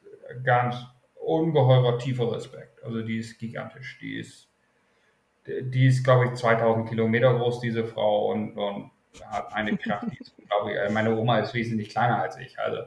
[0.42, 0.76] ganz
[1.14, 2.82] ungeheurer tiefer Respekt.
[2.82, 3.98] Also die ist gigantisch.
[4.00, 4.48] Die ist,
[5.46, 8.90] die ist, glaube ich, 2000 Kilometer groß, diese Frau, und, und
[9.24, 10.78] hat eine Kraft, die ist unglaublich.
[10.78, 12.58] Also meine Oma ist wesentlich kleiner als ich.
[12.58, 12.82] Also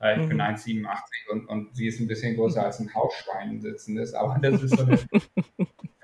[0.00, 0.28] äh, ich mhm.
[0.28, 0.86] bin 1,87
[1.30, 4.84] und, und sie ist ein bisschen größer als ein Hausschwein sitzendes, aber das ist so
[4.84, 4.98] eine.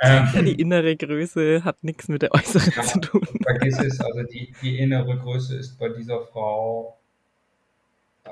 [0.01, 3.27] Ähm, die innere Größe hat nichts mit der äußeren ja, zu tun.
[3.43, 6.97] Vergiss es, also die, die innere Größe ist bei dieser Frau
[8.23, 8.31] äh,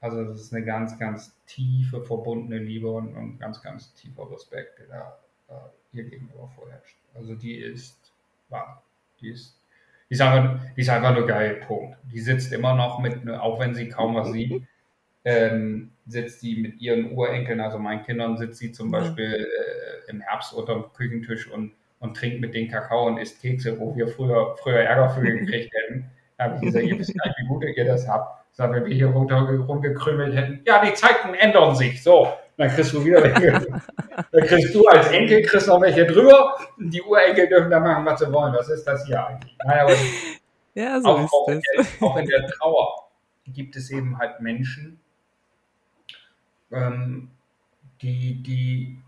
[0.00, 4.78] also das ist eine ganz, ganz tiefe, verbundene Liebe und ein ganz, ganz tiefer Respekt,
[4.78, 6.96] der da äh, ihr gegenüber vorherrscht.
[7.14, 7.96] Also die ist,
[8.48, 8.78] wow,
[9.20, 9.56] die ist,
[10.08, 11.96] die ist, einfach, die ist einfach nur geil, Punkt.
[12.12, 14.62] Die sitzt immer noch mit, auch wenn sie kaum was sieht,
[15.24, 20.20] ähm, sitzt sie mit ihren Urenkeln, also meinen Kindern, sitzt sie zum Beispiel äh, im
[20.20, 24.08] Herbst unter dem Küchentisch und, und trinkt mit den Kakao und isst Kekse, wo wir
[24.08, 26.10] früher, früher Ärger für gekriegt hätten.
[26.38, 28.40] Da habe ich gesagt, ihr wisst gar nicht, wie gut ihr das habt.
[28.52, 32.02] Sag, wenn wir hier runter, rumgekrümelt hätten, ja, die Zeiten ändern sich.
[32.02, 33.80] So, dann kriegst du wieder welche.
[34.32, 36.58] dann kriegst du als Enkel kriegst noch welche drüber.
[36.78, 38.52] Die Urenkel dürfen da machen, was sie wollen.
[38.52, 39.56] Was ist das hier eigentlich?
[39.64, 39.94] Naja, aber
[40.74, 41.54] ja, so auch, ist auch, das.
[41.54, 43.10] In der, auch in der Trauer
[43.46, 45.00] gibt es eben halt Menschen,
[46.70, 47.30] ähm,
[48.02, 48.98] die, die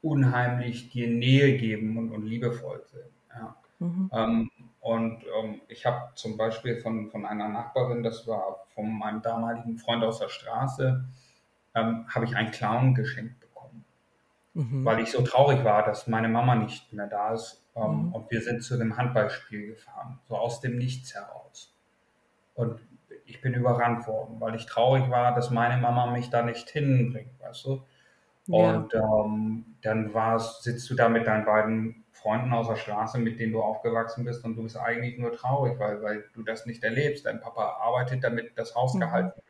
[0.00, 3.10] unheimlich dir Nähe geben und, und liebevoll sind.
[3.34, 3.56] Ja.
[3.80, 4.10] Mhm.
[4.14, 9.22] Ähm, und ähm, ich habe zum Beispiel von, von einer Nachbarin, das war von meinem
[9.22, 11.04] damaligen Freund aus der Straße,
[11.74, 13.84] ähm, habe ich einen Clown geschenkt bekommen.
[14.54, 14.84] Mhm.
[14.84, 17.62] Weil ich so traurig war, dass meine Mama nicht mehr da ist.
[17.76, 18.12] Ähm, mhm.
[18.12, 21.74] Und wir sind zu einem Handballspiel gefahren, so aus dem Nichts heraus.
[22.54, 22.80] Und
[23.26, 27.40] ich bin überrannt worden, weil ich traurig war, dass meine Mama mich da nicht hinbringt,
[27.40, 27.82] weißt du?
[28.46, 28.76] Ja.
[28.76, 33.38] Und ähm, dann war's, sitzt du da mit deinen beiden Freunden aus der Straße, mit
[33.38, 36.82] denen du aufgewachsen bist und du bist eigentlich nur traurig, weil, weil du das nicht
[36.82, 37.24] erlebst.
[37.24, 39.00] Dein Papa arbeitet, damit das Haus mhm.
[39.00, 39.40] gehalten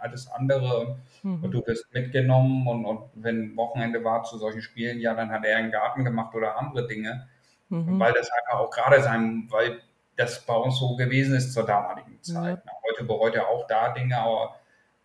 [0.00, 1.44] alles andere mhm.
[1.44, 5.44] und du wirst mitgenommen und, und wenn Wochenende war zu solchen Spielen, ja, dann hat
[5.44, 7.28] er einen Garten gemacht oder andere Dinge,
[7.68, 7.98] mhm.
[7.98, 9.80] weil das einfach auch gerade sein, weil
[10.16, 12.62] das bei uns so gewesen ist zur damaligen Zeit.
[12.64, 12.72] Ja.
[12.88, 14.56] Heute bereut er auch da Dinge, aber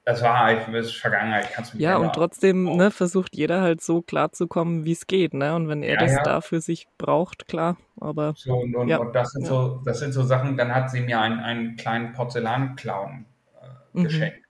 [0.04, 1.52] das war halt das Vergangenheit.
[1.54, 5.34] Kannst du ja, und trotzdem ne, versucht jeder halt so klarzukommen, wie es geht.
[5.34, 5.54] Ne?
[5.54, 6.24] Und wenn er ja, das ja.
[6.24, 7.78] da für sich braucht, klar.
[8.00, 8.98] Aber so, und, und, ja.
[8.98, 12.14] und das, sind so, das sind so Sachen, dann hat sie mir einen, einen kleinen
[12.14, 13.26] Porzellanclown
[13.62, 14.04] äh, mhm.
[14.04, 14.41] geschenkt.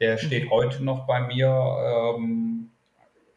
[0.00, 0.50] Der steht mhm.
[0.50, 2.70] heute noch bei mir ähm,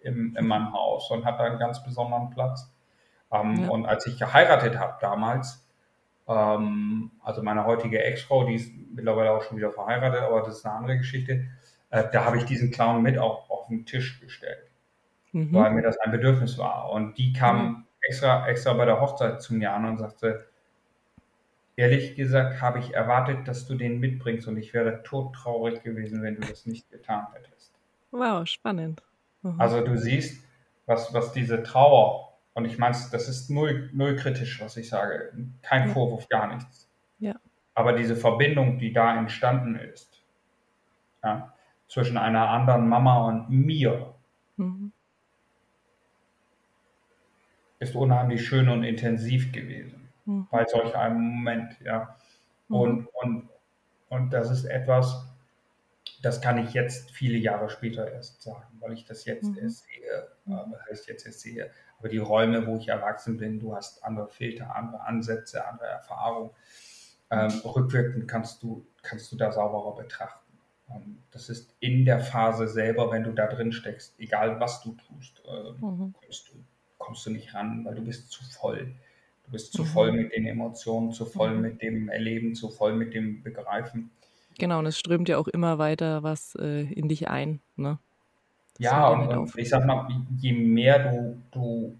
[0.01, 2.73] im, in meinem Haus und hat da einen ganz besonderen Platz.
[3.31, 5.67] Ähm, und als ich geheiratet habe damals,
[6.27, 10.65] ähm, also meine heutige Ex-Frau, die ist mittlerweile auch schon wieder verheiratet, aber das ist
[10.65, 11.45] eine andere Geschichte.
[11.89, 14.69] Äh, da habe ich diesen Clown mit auch auf den Tisch gestellt,
[15.31, 15.53] mhm.
[15.53, 16.91] weil mir das ein Bedürfnis war.
[16.91, 17.85] Und die kam mhm.
[18.01, 20.47] extra, extra bei der Hochzeit zu mir an und sagte,
[21.75, 26.35] ehrlich gesagt habe ich erwartet, dass du den mitbringst und ich wäre todtraurig gewesen, wenn
[26.35, 27.73] du das nicht getan hättest.
[28.11, 29.03] Wow, spannend.
[29.41, 29.59] Mhm.
[29.59, 30.43] Also du siehst,
[30.85, 35.33] was, was diese Trauer und ich meine, das ist null, null kritisch, was ich sage.
[35.61, 35.93] Kein ja.
[35.93, 36.87] Vorwurf, gar nichts.
[37.19, 37.35] Ja.
[37.73, 40.23] Aber diese Verbindung, die da entstanden ist,
[41.23, 41.53] ja,
[41.87, 44.13] zwischen einer anderen Mama und mir,
[44.57, 44.91] mhm.
[47.79, 50.02] ist unheimlich schön und intensiv gewesen.
[50.25, 50.47] Mhm.
[50.51, 52.15] Bei solch einem Moment, ja.
[52.67, 52.75] Mhm.
[52.75, 53.49] Und, und,
[54.09, 55.25] und das ist etwas,
[56.21, 59.59] das kann ich jetzt viele Jahre später erst sagen, weil ich das jetzt mhm.
[59.59, 60.27] erst sehe.
[60.45, 61.69] Was heißt jetzt erst sehe?
[62.03, 63.61] über die Räume, wo ich erwachsen bin.
[63.61, 66.49] Du hast andere Filter, andere Ansätze, andere Erfahrungen.
[67.31, 70.51] Ähm, rückwirkend kannst du, kannst du da sauberer betrachten.
[70.89, 74.97] Ähm, das ist in der Phase selber, wenn du da drin steckst, egal was du
[75.07, 76.13] tust, äh, mhm.
[76.21, 76.65] kommst, du,
[76.97, 78.93] kommst du nicht ran, weil du bist zu voll.
[79.45, 79.87] Du bist zu mhm.
[79.87, 81.61] voll mit den Emotionen, zu voll mhm.
[81.61, 84.11] mit dem Erleben, zu voll mit dem Begreifen.
[84.57, 87.59] Genau, und es strömt ja auch immer weiter was äh, in dich ein.
[87.75, 87.97] Ne?
[88.77, 91.97] Ja, und, und ich sag mal, je mehr du, du,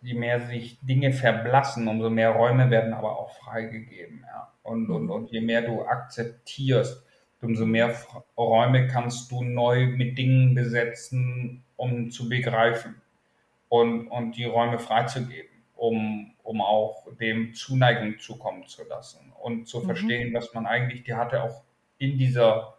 [0.00, 4.24] je mehr sich Dinge verblassen, umso mehr Räume werden aber auch freigegeben.
[4.26, 4.52] Ja.
[4.62, 4.94] Und, mhm.
[4.94, 7.04] und, und je mehr du akzeptierst,
[7.42, 7.94] umso mehr
[8.36, 13.00] Räume kannst du neu mit Dingen besetzen, um zu begreifen
[13.68, 15.50] und, und die Räume freizugeben,
[15.82, 19.86] um, um auch dem Zuneigung zukommen zu lassen und zu mhm.
[19.86, 21.64] verstehen, was man eigentlich, die hatte auch
[21.98, 22.78] in dieser,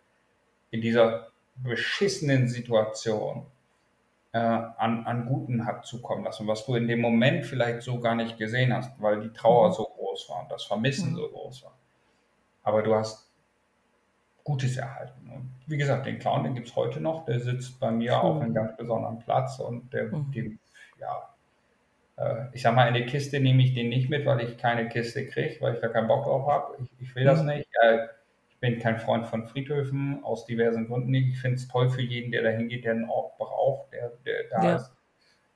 [0.71, 3.45] in dieser beschissenen Situation
[4.31, 8.15] äh, an, an Guten hat zukommen lassen, was du in dem Moment vielleicht so gar
[8.15, 9.73] nicht gesehen hast, weil die Trauer mhm.
[9.73, 11.17] so groß war und das Vermissen mhm.
[11.17, 11.77] so groß war.
[12.63, 13.29] Aber du hast
[14.45, 15.29] Gutes erhalten.
[15.29, 18.21] Und wie gesagt, den Clown, den gibt es heute noch, der sitzt bei mir mhm.
[18.21, 20.31] auf einem ganz besonderen Platz und der, mhm.
[20.31, 20.59] dem,
[21.01, 21.32] ja,
[22.53, 25.25] ich sag mal, in die Kiste nehme ich den nicht mit, weil ich keine Kiste
[25.25, 26.77] kriege, weil ich da keinen Bock drauf habe.
[26.81, 27.49] Ich, ich, will das mhm.
[27.49, 27.69] nicht.
[27.81, 28.07] Äh,
[28.59, 31.33] bin kein Freund von Friedhöfen, aus diversen Gründen nicht.
[31.33, 34.43] Ich finde es toll für jeden, der da hingeht, der einen Ort braucht, der, der
[34.49, 34.75] da ja.
[34.75, 34.93] ist.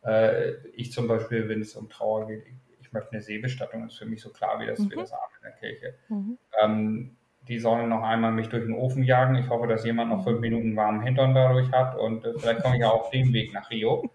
[0.04, 3.94] Äh, ich zum Beispiel, wenn es um Trauer geht, ich, ich, möchte eine Seebestattung, das
[3.94, 4.92] ist für mich so klar wie das, mhm.
[4.92, 5.94] wie das Abend in der Kirche.
[6.10, 6.38] Mhm.
[6.62, 7.18] Ähm,
[7.48, 9.36] die sollen noch einmal mich durch den Ofen jagen.
[9.36, 12.76] Ich hoffe, dass jemand noch fünf Minuten warmen Hintern dadurch hat und äh, vielleicht komme
[12.76, 14.10] ich ja auf dem Weg nach Rio.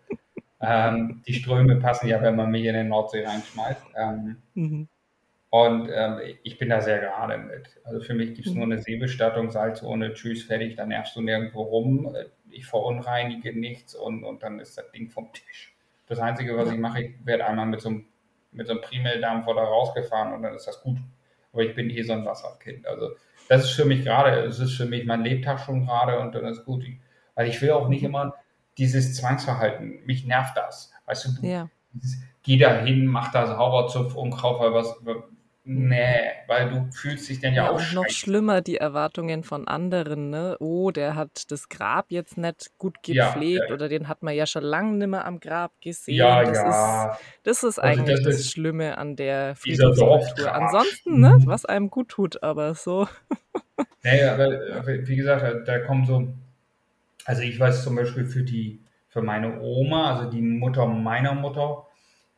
[0.62, 3.82] Ähm, die Ströme passen ja, wenn man mich in den Nordsee reinschmeißt.
[3.96, 4.88] Ähm, mhm.
[5.50, 7.78] Und ähm, ich bin da sehr gerade mit.
[7.84, 8.80] Also für mich gibt es nur eine mhm.
[8.80, 12.16] Seebestattung, Salz ohne Tschüss, fertig, dann nervst du nirgendwo rum.
[12.50, 15.74] Ich verunreinige nichts und, und dann ist das Ding vom Tisch.
[16.06, 18.06] Das Einzige, was ich mache, ich werde einmal mit so einem,
[18.52, 20.96] mit so einem Primeldampfer da rausgefahren und dann ist das gut.
[21.52, 22.86] Aber ich bin eh so ein Wasserkind.
[22.86, 23.10] Also
[23.48, 26.46] das ist für mich gerade, es ist für mich mein Lebtag schon gerade und dann
[26.46, 26.84] ist gut.
[27.34, 28.34] Weil ich will auch nicht immer
[28.78, 30.04] dieses Zwangsverhalten.
[30.04, 30.92] Mich nervt das.
[31.06, 31.70] Weißt du, du ja.
[31.92, 34.94] dieses, geh da hin, mach da sauber, zupf Unkraut, weil was,
[35.64, 39.68] Nee, weil du fühlst dich dann ja, ja auch und noch schlimmer die Erwartungen von
[39.68, 40.56] anderen, ne?
[40.58, 43.72] Oh, der hat das Grab jetzt nicht gut gepflegt ja, ja.
[43.72, 46.16] oder den hat man ja schon lange nicht mehr am Grab gesehen.
[46.16, 47.12] Ja, das ja.
[47.12, 50.52] Ist, das ist also eigentlich das, das, Schlimme an der Friedhofskultur.
[50.52, 51.46] Ansonsten, ne, mhm.
[51.46, 53.06] was einem gut tut, aber so.
[54.02, 54.48] Nee, aber
[54.84, 56.26] wie gesagt, da kommen so,
[57.24, 61.86] also ich weiß zum Beispiel für die, für meine Oma, also die Mutter meiner Mutter,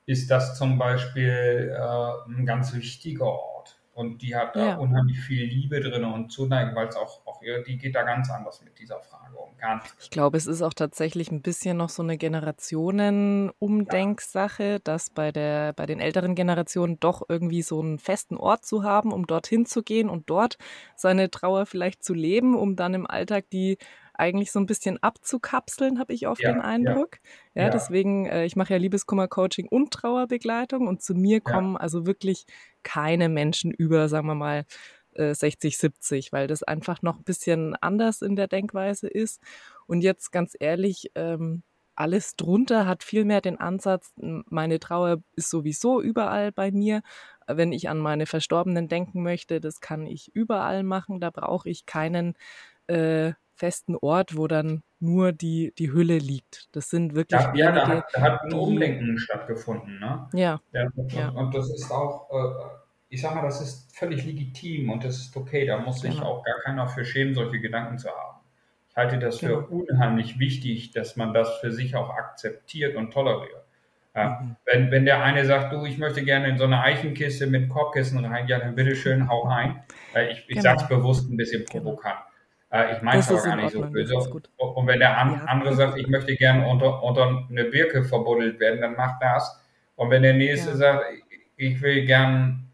[0.07, 3.79] ist das zum Beispiel äh, ein ganz wichtiger Ort.
[3.94, 4.77] Und die hat da Ja.
[4.77, 8.29] unheimlich viel Liebe drin und Zuneigung, weil es auch, auch ihr, die geht da ganz
[8.29, 9.57] anders mit dieser Frage um.
[9.57, 9.85] Ganz.
[10.01, 15.73] Ich glaube, es ist auch tatsächlich ein bisschen noch so eine Generationen-Umdenksache, dass bei der
[15.75, 19.83] bei den älteren Generationen doch irgendwie so einen festen Ort zu haben, um dorthin zu
[19.83, 20.59] gehen und dort
[20.97, 23.79] seine Trauer vielleicht zu leben, um dann im Alltag die
[24.14, 27.18] eigentlich so ein bisschen abzukapseln, habe ich oft Ja, den Eindruck.
[27.55, 32.07] Ja, ja, deswegen, äh, ich mache ja Liebeskummer-Coaching und Trauerbegleitung und zu mir kommen also
[32.07, 32.46] wirklich
[32.83, 34.64] keine Menschen über, sagen wir mal,
[35.14, 39.40] äh, 60, 70, weil das einfach noch ein bisschen anders in der Denkweise ist.
[39.87, 41.62] Und jetzt ganz ehrlich, ähm,
[41.96, 47.03] alles drunter hat viel mehr den Ansatz, meine Trauer ist sowieso überall bei mir.
[47.46, 51.20] Wenn ich an meine Verstorbenen denken möchte, das kann ich überall machen.
[51.20, 52.35] Da brauche ich keinen
[52.88, 56.69] äh, festen Ort, wo dann nur die, die Hülle liegt.
[56.73, 59.99] Das sind wirklich ja, ja da, hat, da hat ein Umdenken stattgefunden.
[59.99, 60.29] Ne?
[60.33, 62.64] ja, Ja, und, ja, und das ist auch, äh,
[63.11, 65.67] ich sag mal, das ist völlig legitim und das ist okay.
[65.67, 68.40] Da muss sich genau, auch gar keiner für schämen, solche Gedanken zu haben.
[68.88, 69.83] Ich halte das für genau.
[69.83, 73.64] unheimlich wichtig, dass man das für sich auch akzeptiert und toleriert.
[74.14, 74.57] Ja, Mhm.
[74.64, 78.25] wenn, wenn der eine sagt, du, ich möchte gerne in so eine Eichenkiste mit Korbkissen
[78.25, 79.83] rein, ja, dann bitteschön, hau rein.
[80.31, 81.85] Ich ich sage es Genau, bewusst ein bisschen genau.
[81.85, 82.21] provokant.
[82.75, 84.43] Äh, ich meine es aber gar nicht so Ordnung, das böse.
[84.57, 88.59] Und wenn der an, Ja, andere sagt, ich möchte gerne unter, unter eine Birke verbuddelt
[88.59, 89.63] werden, dann macht das.
[89.95, 91.05] Und wenn der nächste ja, sagt,
[91.57, 92.69] ich will gern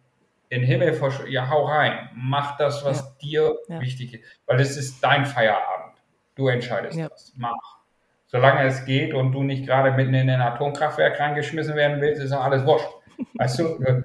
[0.49, 2.09] in den Himmel verschwinden, ja, hau rein.
[2.15, 4.25] Mach das, ja, was dir ja, wichtig ist.
[4.47, 5.99] Weil es ist dein Feierabend.
[6.35, 7.35] Du entscheidest das.
[7.37, 7.81] Mach.
[8.27, 12.33] Solange es geht und du nicht gerade mitten in ein Atomkraftwerk reingeschmissen werden willst, ist
[12.33, 12.89] doch alles wurscht.
[13.35, 13.79] Weißt du,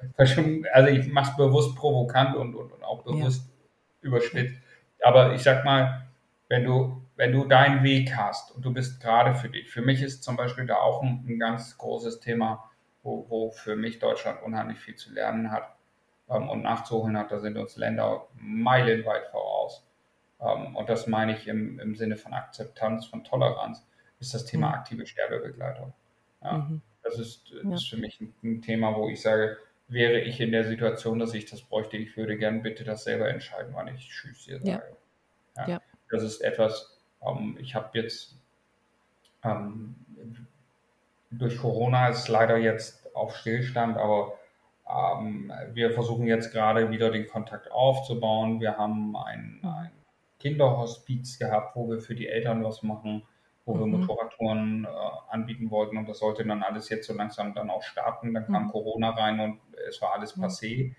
[0.72, 3.48] also ich mache es bewusst provokant und, und, und auch bewusst
[4.02, 4.56] überspitzt.
[5.06, 6.02] Aber ich sag mal,
[6.48, 10.02] wenn du, wenn du deinen Weg hast und du bist gerade für dich, für mich
[10.02, 12.68] ist zum Beispiel da auch ein, ein ganz großes Thema,
[13.04, 15.76] wo, wo für mich Deutschland unheimlich viel zu lernen hat
[16.28, 17.30] ähm, und nachzuholen hat.
[17.30, 19.86] Da sind uns Länder meilenweit voraus.
[20.40, 23.86] Ähm, und das meine ich im, im Sinne von Akzeptanz, von Toleranz,
[24.18, 24.74] ist das Thema mhm.
[24.74, 25.92] aktive Sterbebegleitung.
[26.42, 26.82] Ja, Mhm.
[27.04, 29.56] das ist, ja, ist für mich ein, ein Thema, wo ich sage,
[29.88, 33.28] wäre ich in der Situation, dass ich das bräuchte, ich würde gern bitte das selber
[33.28, 34.96] entscheiden, wann ich Tschüss hier ja, sage.
[35.56, 38.36] Ja, ja, das ist etwas, ähm, ich habe jetzt
[39.44, 39.94] ähm,
[41.30, 44.38] durch Corona ist leider jetzt auf Stillstand, aber
[44.88, 48.60] ähm, wir versuchen jetzt gerade wieder den Kontakt aufzubauen.
[48.60, 49.90] Wir haben ein, ein
[50.38, 53.22] Kinderhospiz gehabt, wo wir für die Eltern was machen,
[53.66, 54.00] wo wir Mhm.
[54.00, 54.88] Motorradtouren äh,
[55.30, 58.32] anbieten wollten und das sollte dann alles jetzt so langsam dann auch starten.
[58.34, 58.68] Dann kam Mhm.
[58.68, 60.44] Corona rein und es war alles Mhm.
[60.44, 60.94] passé.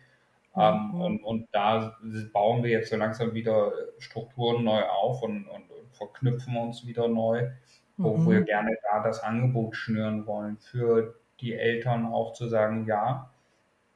[0.55, 1.97] Ähm, und, und da
[2.33, 7.07] bauen wir jetzt so langsam wieder Strukturen neu auf und, und, und verknüpfen uns wieder
[7.07, 7.51] neu,
[7.97, 8.45] wo wir mhm.
[8.45, 13.31] gerne da das Angebot schnüren wollen, für die Eltern auch zu sagen, ja,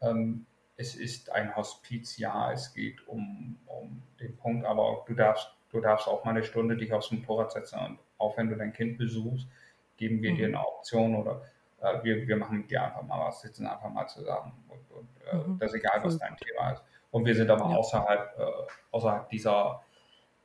[0.02, 0.46] ähm,
[0.78, 5.80] es ist ein Hospiz, ja, es geht um, um den Punkt, aber du darfst, du
[5.82, 8.98] darfst auch mal eine Stunde dich aufs Motorrad setzen und auch wenn du dein Kind
[8.98, 9.48] besuchst,
[9.98, 10.56] geben wir dir Mhm.
[10.56, 11.42] eine Option oder
[11.82, 15.10] äh, wir, wir machen mit dir einfach mal was, sitzen einfach mal zusammen und, und
[15.32, 15.60] äh, Mhm.
[15.60, 16.36] das ist egal, was dein.
[16.38, 16.84] Thema ist.
[17.12, 18.44] Und wir sind aber Ja, außerhalb, äh,
[18.92, 19.84] außerhalb dieser,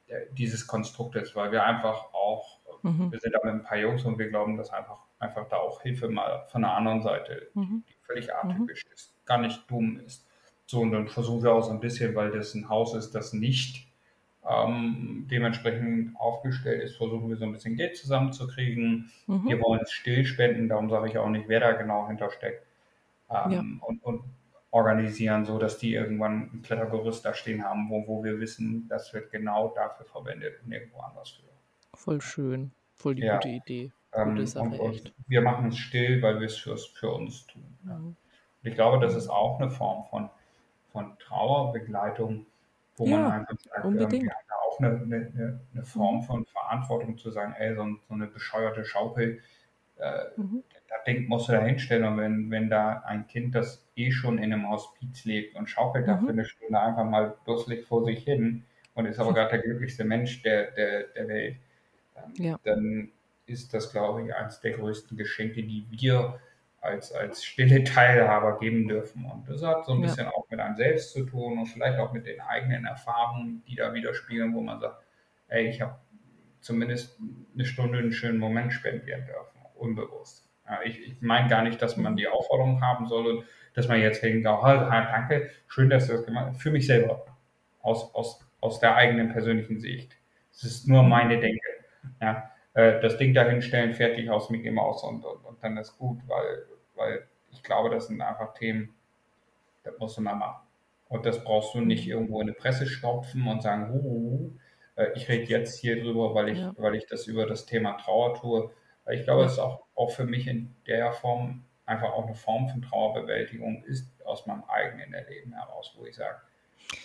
[0.08, 3.12] äh, dieses Konstruktes, weil wir einfach auch, äh, mhm.
[3.12, 5.82] wir sind da mit ein paar Jungs und wir glauben, dass einfach, einfach da auch
[5.82, 7.84] Hilfe mal von der anderen Seite, die, Mhm.
[7.88, 8.50] die völlig Mhm.
[8.50, 10.26] atypisch ist, gar nicht dumm ist.
[10.66, 13.32] So, und dann versuchen wir auch so ein bisschen, weil das ein Haus ist, das
[13.32, 13.85] nicht
[14.48, 19.10] ähm, dementsprechend aufgestellt ist, versuchen wir so ein bisschen Geld zusammenzukriegen.
[19.26, 19.48] Mhm.
[19.48, 22.64] Wir wollen es still spenden, darum sage ich auch nicht, wer da genau hintersteckt.
[23.30, 24.22] Ja, Ähm, und, und
[24.70, 29.12] organisieren, so dass die irgendwann ein Klettergerüst da stehen haben, wo, wo wir wissen, das
[29.14, 31.42] wird genau dafür verwendet und nirgendwo anders für.
[31.94, 32.72] voll schön.
[32.94, 33.92] Voll die Ja, gute Idee.
[34.12, 35.14] Gute ähm, und, Sache, und echt.
[35.28, 37.76] wir machen es still, weil wir es für, uns tun.
[37.86, 37.94] Ja.
[37.94, 38.06] Mhm.
[38.06, 38.16] Und
[38.70, 40.30] ich glaube, das ist auch eine Form von,
[40.92, 42.46] von Trauerbegleitung,
[42.96, 44.30] wo man Ja, einfach sagt, ähm, unbedingt.
[44.30, 46.26] haben da auch eine, eine, eine Form Mhm.
[46.26, 49.40] von Verantwortung zu sagen, ey, so, so eine bescheuerte Schaukel,
[49.98, 50.62] äh, Mhm.
[51.06, 52.04] Ding musst du da hinstellen.
[52.04, 56.08] Und wenn, wenn da ein Kind, das eh schon in einem Hospiz lebt und schaukelt
[56.08, 56.32] da für Mhm.
[56.32, 58.64] eine Stunde einfach mal dusselig vor sich hin
[58.94, 61.56] und ist aber gerade der glücklichste Mensch der, der, der Welt,
[62.16, 63.10] ähm, Ja, dann
[63.46, 66.40] ist das, glaube ich, eines der größten Geschenke, die wir
[66.86, 69.24] als, als stille Teilhaber geben dürfen.
[69.24, 71.98] Und das hat so ein ja, bisschen auch mit einem selbst zu tun und vielleicht
[71.98, 75.04] auch mit den eigenen Erfahrungen, die da widerspiegeln, wo man sagt,
[75.48, 75.96] ey, ich habe
[76.60, 77.18] zumindest
[77.54, 80.48] eine Stunde einen schönen Moment spendieren dürfen, unbewusst.
[80.68, 84.00] Ja, ich ich meine gar nicht, dass man die Aufforderung haben soll und dass man
[84.00, 86.62] jetzt hingeht, oh, danke, schön, dass du das gemacht hast.
[86.62, 87.24] Für mich selber,
[87.82, 90.16] aus, aus, aus der eigenen persönlichen Sicht.
[90.50, 91.60] Es ist nur meine Denke.
[92.20, 95.96] Ja, äh, das Ding da hinstellen, fertig aus Mickey Mouse und, und, und dann ist
[95.98, 96.66] gut, weil,
[96.96, 98.94] weil ich glaube, das sind einfach Themen,
[99.84, 100.66] das musst du mal machen.
[101.08, 104.50] Und das brauchst du nicht irgendwo in eine Presse stopfen und sagen, huh,
[104.96, 106.74] äh, ich rede jetzt hier drüber, weil ich, ja.
[106.78, 108.70] weil ich das über das Thema Trauer tue.
[109.10, 112.68] Ich glaube, es ist auch, auch für mich in der Form einfach auch eine Form
[112.68, 116.36] von Trauerbewältigung ist aus meinem eigenen Erleben heraus, wo ich sage,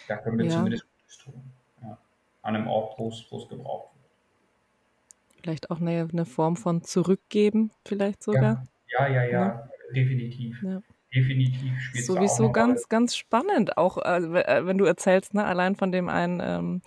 [0.08, 0.52] da können wir ja.
[0.52, 1.52] zumindest Gutes tun.
[1.84, 1.98] Ja.
[2.42, 5.42] An einem Ort, wo es, gebraucht wird.
[5.42, 8.64] Vielleicht auch eine, eine Form von Zurückgeben, vielleicht sogar.
[8.88, 9.70] Ja, ja, ja, ja.
[9.94, 10.62] Definitiv.
[10.64, 10.82] Ja
[11.14, 15.92] definitiv spielt Sowieso ganz, ganz spannend, auch äh, äh, wenn du erzählst, ne, allein von
[15.92, 16.82] dem einen ähm,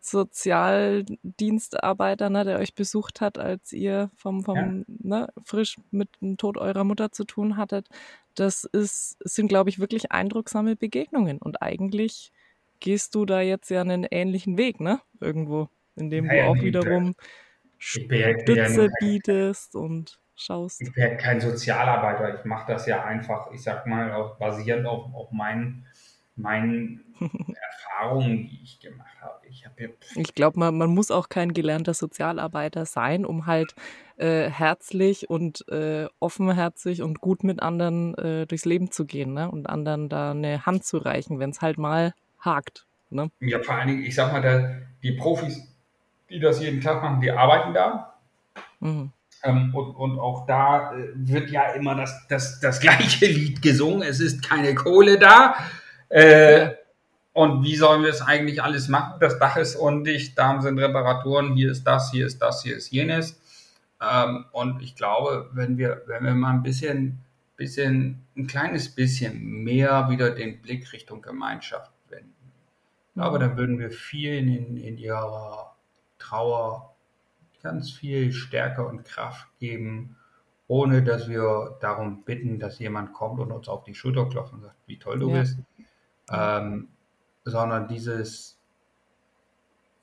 [0.00, 4.72] Sozialdienstarbeiter, ne, der euch besucht hat, als ihr vom, vom ja.
[4.86, 7.88] ne, frisch mit dem Tod eurer Mutter zu tun hattet.
[8.34, 11.38] Das ist, sind, glaube ich, wirklich eindrucksame Begegnungen.
[11.38, 12.32] Und eigentlich
[12.80, 15.00] gehst du da jetzt ja einen ähnlichen Weg, ne?
[15.20, 17.14] Irgendwo, in dem ja, du auch wiederum
[17.78, 20.80] Stütze bietest und schaust.
[20.82, 22.38] Ich bin kein Sozialarbeiter.
[22.38, 25.86] Ich mache das ja einfach, ich sag mal, auch basierend auf, auf meinen,
[26.36, 29.46] meinen Erfahrungen, die ich gemacht habe.
[29.48, 29.72] Ich, hab
[30.16, 33.74] ich glaube, man, man muss auch kein gelernter Sozialarbeiter sein, um halt
[34.16, 39.50] äh, herzlich und äh, offenherzig und gut mit anderen äh, durchs Leben zu gehen ne?
[39.50, 42.86] und anderen da eine Hand zu reichen, wenn es halt mal hakt.
[43.10, 43.30] Ne?
[43.40, 45.68] Ja, vor allen Dingen, ich sag mal, der, die Profis,
[46.30, 48.14] die das jeden Tag machen, die arbeiten da.
[48.80, 49.12] Mhm.
[49.44, 54.02] Ähm, und, und auch da äh, wird ja immer das, das, das gleiche Lied gesungen.
[54.02, 55.56] Es ist keine Kohle da.
[56.08, 56.70] Äh,
[57.32, 59.14] und wie sollen wir es eigentlich alles machen?
[59.20, 62.90] Das Dach ist undicht, da sind Reparaturen, hier ist das, hier ist das, hier ist
[62.90, 63.40] jenes.
[64.00, 67.20] Ähm, und ich glaube, wenn wir, wenn wir mal ein bisschen,
[67.56, 72.34] bisschen, ein kleines bisschen mehr wieder den Blick Richtung Gemeinschaft wenden,
[73.16, 75.74] aber dann würden wir vielen in, in ihrer
[76.18, 76.91] Trauer
[77.62, 80.16] ganz viel Stärke und Kraft geben,
[80.66, 84.62] ohne dass wir darum bitten, dass jemand kommt und uns auf die Schulter klopft und
[84.62, 85.40] sagt, wie toll du ja.
[85.40, 85.58] bist,
[86.30, 86.88] ähm,
[87.44, 88.58] sondern dieses,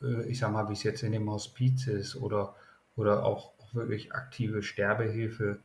[0.02, 2.56] äh, ich sag mal, wie es jetzt in dem Hospiz ist oder,
[2.96, 5.60] oder auch, auch wirklich aktive Sterbehilfe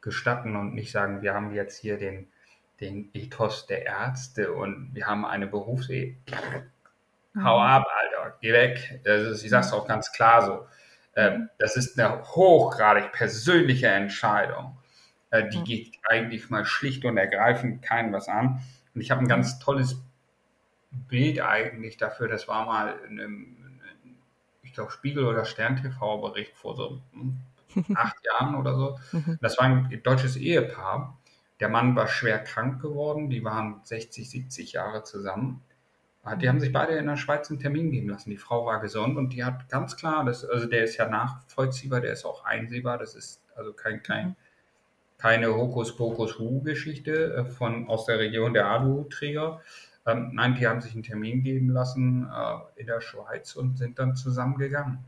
[0.00, 2.28] gestatten und nicht sagen, wir haben jetzt hier den,
[2.80, 6.16] den Ethos der Ärzte und wir haben eine Berufsehe.
[7.36, 7.66] Hau mhm.
[7.66, 9.00] ab, Alter, geh weg.
[9.04, 10.66] Ist, ich sag's auch ganz klar so.
[11.16, 14.76] Ähm, das ist eine hochgradig persönliche Entscheidung.
[15.30, 18.62] Äh, die geht eigentlich mal schlicht und ergreifend keinen was an.
[18.94, 20.00] Und ich habe ein ganz tolles
[21.08, 22.28] Bild eigentlich dafür.
[22.28, 23.80] Das war mal in einem,
[24.62, 27.40] ich glaube, Spiegel- oder Stern-TV-Bericht vor so hm,
[27.96, 28.98] acht Jahren oder so.
[29.12, 29.38] Mhm.
[29.40, 31.18] Das war ein deutsches Ehepaar.
[31.60, 33.30] Der Mann war schwer krank geworden.
[33.30, 35.62] Die waren 60, 70 Jahre zusammen.
[36.34, 38.30] Die haben sich beide in der Schweiz einen Termin geben lassen.
[38.30, 42.00] Die Frau war gesund und die hat ganz klar, das, also der ist ja nachvollziehbar,
[42.00, 42.98] der ist auch einsehbar.
[42.98, 44.34] Das ist also kein, kein,
[45.18, 49.60] keine Hokuspokus-Hu-Geschichte äh, von aus der Region der Alu-Träger.
[50.04, 53.98] Ähm, nein, die haben sich einen Termin geben lassen äh, in der Schweiz und sind
[53.98, 54.98] dann zusammengegangen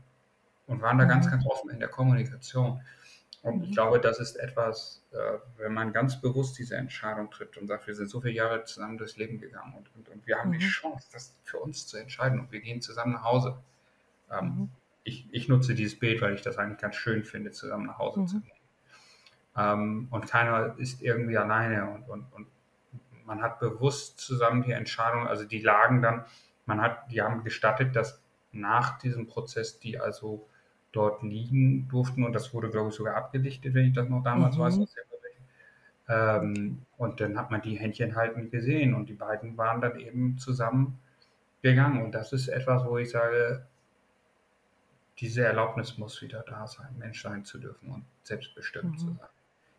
[0.67, 1.09] und waren da mhm.
[1.09, 2.81] ganz, ganz offen in der Kommunikation.
[3.41, 3.73] Und ich mhm.
[3.73, 5.17] glaube, das ist etwas, äh,
[5.57, 8.97] wenn man ganz bewusst diese Entscheidung tritt und sagt, wir sind so viele Jahre zusammen
[8.97, 10.59] durchs Leben gegangen und, und, und wir haben mhm.
[10.59, 13.57] die Chance, das für uns zu entscheiden und wir gehen zusammen nach Hause.
[14.29, 14.69] Ähm, mhm.
[15.03, 18.21] ich, ich, nutze dieses Bild, weil ich das eigentlich ganz schön finde, zusammen nach Hause
[18.21, 18.27] mhm.
[18.27, 18.57] zu gehen.
[19.55, 22.47] Ähm, und keiner ist irgendwie alleine und, und, und
[23.25, 26.25] man hat bewusst zusammen die Entscheidung, also die lagen dann,
[26.65, 28.21] man hat, die haben gestattet, dass
[28.51, 30.48] nach diesem Prozess, die also
[30.91, 34.57] dort liegen durften und das wurde, glaube ich, sogar abgedichtet, wenn ich das noch damals
[34.57, 34.61] mhm.
[34.61, 34.79] weiß.
[36.09, 40.37] Ähm, und dann hat man die Händchen halten gesehen und die beiden waren dann eben
[40.39, 40.99] zusammen
[41.61, 42.01] gegangen.
[42.01, 43.67] Und das ist etwas, wo ich sage,
[45.19, 48.97] diese Erlaubnis muss wieder da sein, Mensch sein zu dürfen und selbstbestimmt mhm.
[48.97, 49.27] zu sein.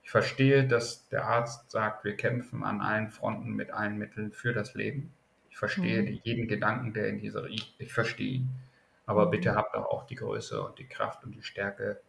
[0.03, 4.53] Ich verstehe, dass der Arzt sagt, wir kämpfen an allen Fronten mit allen Mitteln für
[4.53, 5.13] das Leben.
[5.51, 6.21] Ich verstehe mhm.
[6.23, 8.49] jeden Gedanken, der in dieser, ich, ich verstehe ihn.
[9.11, 12.01] Aber bitte habt auch die Größe und die Kraft und die Stärke,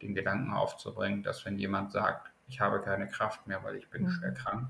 [0.00, 4.04] den Gedanken aufzubringen, dass wenn jemand sagt, ich habe keine Kraft mehr, weil ich bin
[4.04, 4.10] mhm.
[4.10, 4.68] schwer krank,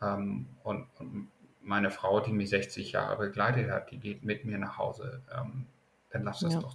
[0.00, 4.56] ähm, und, und, meine Frau, die mich 60 Jahre begleitet hat, die geht mit mir
[4.56, 5.66] nach Hause, ähm,
[6.08, 6.60] dann lass das ja.
[6.60, 6.74] doch.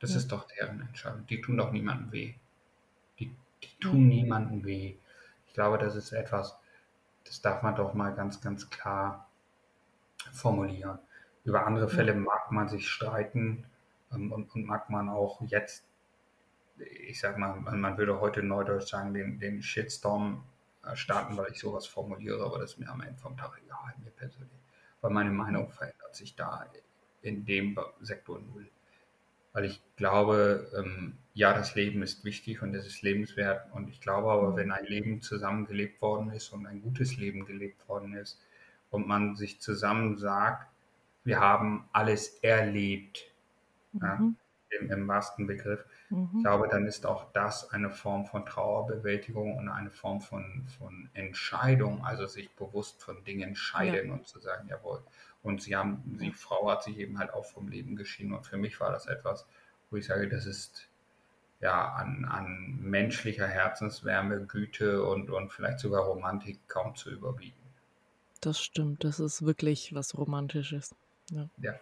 [0.00, 0.16] Das ja.
[0.16, 1.26] ist doch deren Entscheidung.
[1.26, 2.34] Die tun doch niemandem weh.
[3.18, 4.16] Die, die tun ja.
[4.16, 4.96] niemandem weh.
[5.48, 6.58] Ich glaube, das ist etwas,
[7.24, 9.28] das darf man doch mal ganz, ganz klar
[10.32, 10.98] formulieren.
[11.46, 13.64] Über andere Fälle mag man sich streiten
[14.12, 15.84] ähm, und, und, mag man auch jetzt,
[17.06, 20.42] ich sag mal, man würde heute neudeutsch sagen, den, den Shitstorm
[20.84, 23.94] äh, starten, weil ich sowas formuliere, aber das ist mir am Ende vom Tag egal,
[24.02, 24.50] mir persönlich.
[25.00, 26.66] Weil meine Meinung verändert sich da
[27.22, 28.68] in dem Sektor null.
[29.52, 33.72] weil ich glaube, ähm, ja, das Leben ist wichtig und es ist lebenswert.
[33.72, 37.88] Und ich glaube aber, wenn ein Leben zusammengelebt worden ist und ein gutes Leben gelebt
[37.88, 38.40] worden ist
[38.90, 40.66] und man sich zusammen sagt,
[41.26, 43.30] wir haben alles erlebt,
[43.92, 44.00] mhm.
[44.02, 44.20] ja,
[44.78, 46.30] im, im wahrsten Begriff, mhm.
[46.36, 51.10] ich glaube, dann ist auch das eine Form von Trauerbewältigung und eine Form von, von
[51.14, 54.14] Entscheidung, also sich bewusst von Dingen entscheiden ja.
[54.14, 55.02] und zu sagen, jawohl,
[55.42, 58.32] und sie haben, die Frau hat sich eben halt auch vom Leben geschieden.
[58.32, 59.46] Und für mich war das etwas,
[59.90, 60.88] wo ich sage, das ist
[61.60, 67.62] ja an, an menschlicher Herzenswärme, Güte und, und vielleicht sogar Romantik kaum zu überbieten.
[68.40, 70.96] Das stimmt, das ist wirklich was Romantisches.
[71.30, 71.48] Ja.
[71.60, 71.74] ja.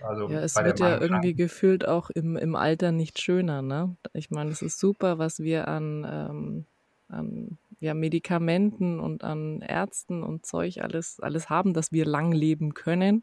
[0.00, 3.96] Also ja, es wird ja irgendwie gefühlt auch im, im Alter nicht schöner, ne?
[4.12, 6.64] Ich meine, es ist super, was wir an, ähm,
[7.08, 12.74] an ja, Medikamenten und an Ärzten und Zeug alles, alles haben, dass wir lang leben
[12.74, 13.22] können.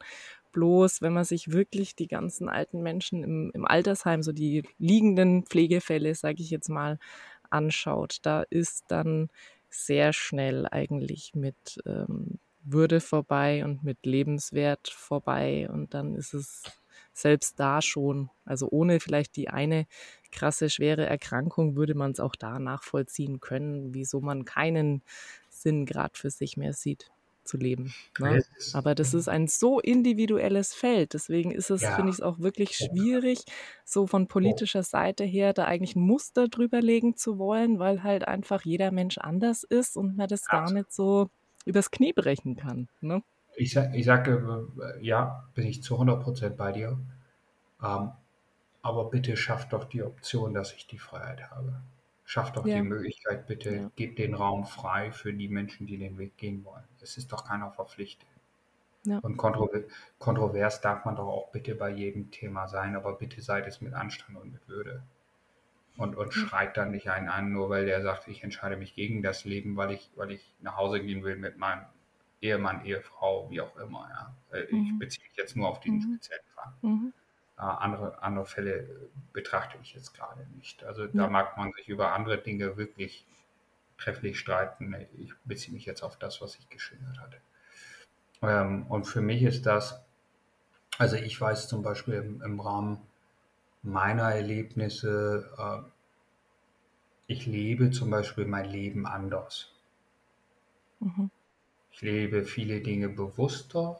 [0.51, 5.45] Bloß, wenn man sich wirklich die ganzen alten Menschen im, im Altersheim, so die liegenden
[5.45, 6.99] Pflegefälle, sage ich jetzt mal,
[7.49, 9.29] anschaut, da ist dann
[9.69, 12.39] sehr schnell eigentlich mit ähm,
[12.69, 16.63] Würde vorbei und mit Lebenswert vorbei und dann ist es
[17.13, 19.87] selbst da schon, also ohne vielleicht die eine
[20.31, 25.01] krasse, schwere Erkrankung, würde man es auch da nachvollziehen können, wieso man keinen
[25.49, 27.09] Sinn gerade für sich mehr sieht
[27.47, 27.93] zu leben.
[28.19, 28.43] Ne?
[28.73, 31.13] Aber das ist ein so individuelles Feld.
[31.13, 31.95] Deswegen ist es, ja.
[31.95, 33.39] finde ich es auch wirklich schwierig,
[33.85, 38.27] so von politischer Seite her da eigentlich ein Muster drüber legen zu wollen, weil halt
[38.27, 41.29] einfach jeder Mensch anders ist und man das gar nicht so
[41.67, 42.87] übers Knie brechen kann.
[43.01, 43.21] Ne?
[43.55, 46.97] Ich, ich sage, äh, ja, bin ich zu 100% bei dir.
[47.83, 48.11] Ähm,
[48.81, 51.81] aber bitte schafft doch die Option, dass ich die Freiheit habe.
[52.23, 52.75] Schafft doch ja.
[52.75, 53.91] die Möglichkeit, bitte ja.
[53.95, 56.83] gebt den Raum frei für die Menschen, die den Weg gehen wollen.
[57.01, 58.27] Es ist doch keiner verpflichtet.
[59.03, 59.19] Ja.
[59.19, 59.85] Und kontrovers,
[60.19, 63.93] kontrovers darf man doch auch bitte bei jedem Thema sein, aber bitte seid es mit
[63.93, 65.03] Anstand und mit Würde.
[65.97, 69.23] Und, und schreit dann nicht einen an, nur weil der sagt, ich entscheide mich gegen
[69.23, 71.85] das Leben, weil ich, weil ich nach Hause gehen will mit meinem
[72.39, 74.07] Ehemann, Ehefrau, wie auch immer.
[74.09, 74.57] Ja.
[74.57, 74.83] Äh, mhm.
[74.83, 76.13] Ich beziehe mich jetzt nur auf diesen mhm.
[76.13, 76.73] speziellen Fall.
[76.83, 77.13] Mhm.
[77.57, 78.87] Äh, andere, andere Fälle
[79.33, 80.83] betrachte ich jetzt gerade nicht.
[80.83, 81.09] Also ja.
[81.13, 83.25] da mag man sich über andere Dinge wirklich
[83.97, 84.95] trefflich streiten.
[85.17, 87.37] Ich beziehe mich jetzt auf das, was ich geschildert hatte.
[88.43, 89.99] Ähm, und für mich ist das,
[90.99, 93.01] also ich weiß zum Beispiel im, im Rahmen
[93.83, 95.89] meiner Erlebnisse, äh,
[97.27, 99.73] ich lebe zum Beispiel mein Leben anders.
[100.99, 101.29] Mhm.
[101.91, 103.99] Ich lebe viele Dinge bewusster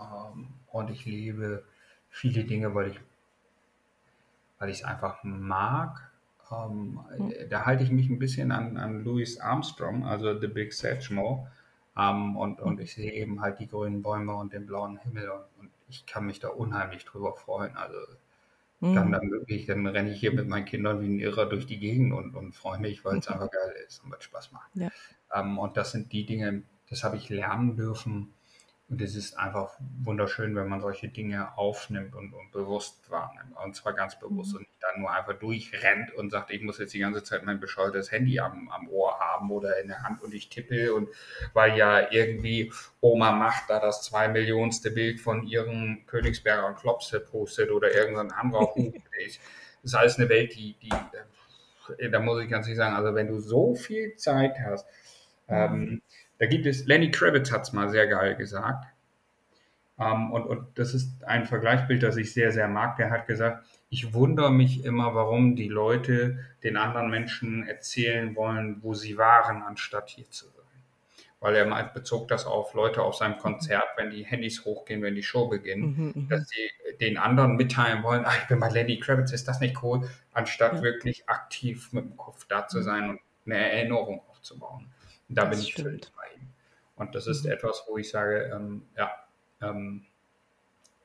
[0.00, 1.64] ähm, und ich lebe
[2.10, 3.00] viele Dinge, weil ich
[4.58, 6.10] weil ich es einfach mag.
[6.50, 7.32] Ähm, mhm.
[7.50, 11.46] Da halte ich mich ein bisschen an, an Louis Armstrong, also The Big Satchmo.
[11.96, 15.44] Ähm, und, und ich sehe eben halt die grünen Bäume und den blauen Himmel und,
[15.60, 17.76] und ich kann mich da unheimlich drüber freuen.
[17.76, 17.98] Also
[18.84, 18.94] mhm.
[18.94, 21.78] dann, dann wirklich, dann renne ich hier mit meinen Kindern wie ein Irrer durch die
[21.78, 23.34] Gegend und, und freue mich, weil es mhm.
[23.34, 24.70] einfach geil ist und weil es Spaß macht.
[24.74, 24.90] Ja.
[25.34, 28.32] Ähm, und das sind die Dinge, das habe ich lernen dürfen.
[28.88, 33.56] Und es ist einfach wunderschön, wenn man solche Dinge aufnimmt und, und bewusst wahrnimmt.
[33.64, 34.58] Und zwar ganz bewusst mhm.
[34.58, 37.60] und nicht dann nur einfach durchrennt und sagt, ich muss jetzt die ganze Zeit mein
[37.60, 40.94] bescheuertes Handy am, am Ohr haben oder in der Hand und ich tippe.
[40.94, 41.08] Und
[41.54, 47.70] weil ja irgendwie Oma macht da das zwei Millionste Bild von ihrem Königsberger Klopse postet
[47.70, 48.94] oder irgendein anderer Hut.
[49.82, 53.28] Das ist alles eine Welt, die, die, da muss ich ganz ehrlich sagen, also wenn
[53.28, 54.86] du so viel Zeit hast,
[55.46, 56.02] ähm, mhm.
[56.44, 58.84] Da gibt es, Lenny Kravitz hat es mal sehr geil gesagt.
[59.98, 62.98] Ähm, und, und das ist ein Vergleichsbild, das ich sehr, sehr mag.
[62.98, 68.82] Der hat gesagt, ich wundere mich immer, warum die Leute den anderen Menschen erzählen wollen,
[68.82, 70.82] wo sie waren, anstatt hier zu sein.
[71.40, 75.14] Weil er mal bezog das auf Leute auf seinem Konzert, wenn die Handys hochgehen, wenn
[75.14, 76.28] die Show beginnt, mhm, mhm.
[76.28, 76.68] dass sie
[77.00, 80.74] den anderen mitteilen wollen, ach, ich bin bei Lenny Kravitz, ist das nicht cool, anstatt
[80.74, 80.82] ja.
[80.82, 82.82] wirklich aktiv mit dem Kopf da zu mhm.
[82.82, 84.90] sein und eine Erinnerung aufzubauen.
[85.28, 86.00] Da das bin ich ihm.
[86.96, 87.52] Und das ist mhm.
[87.52, 89.10] etwas, wo ich sage, ähm, ja,
[89.60, 90.06] ähm,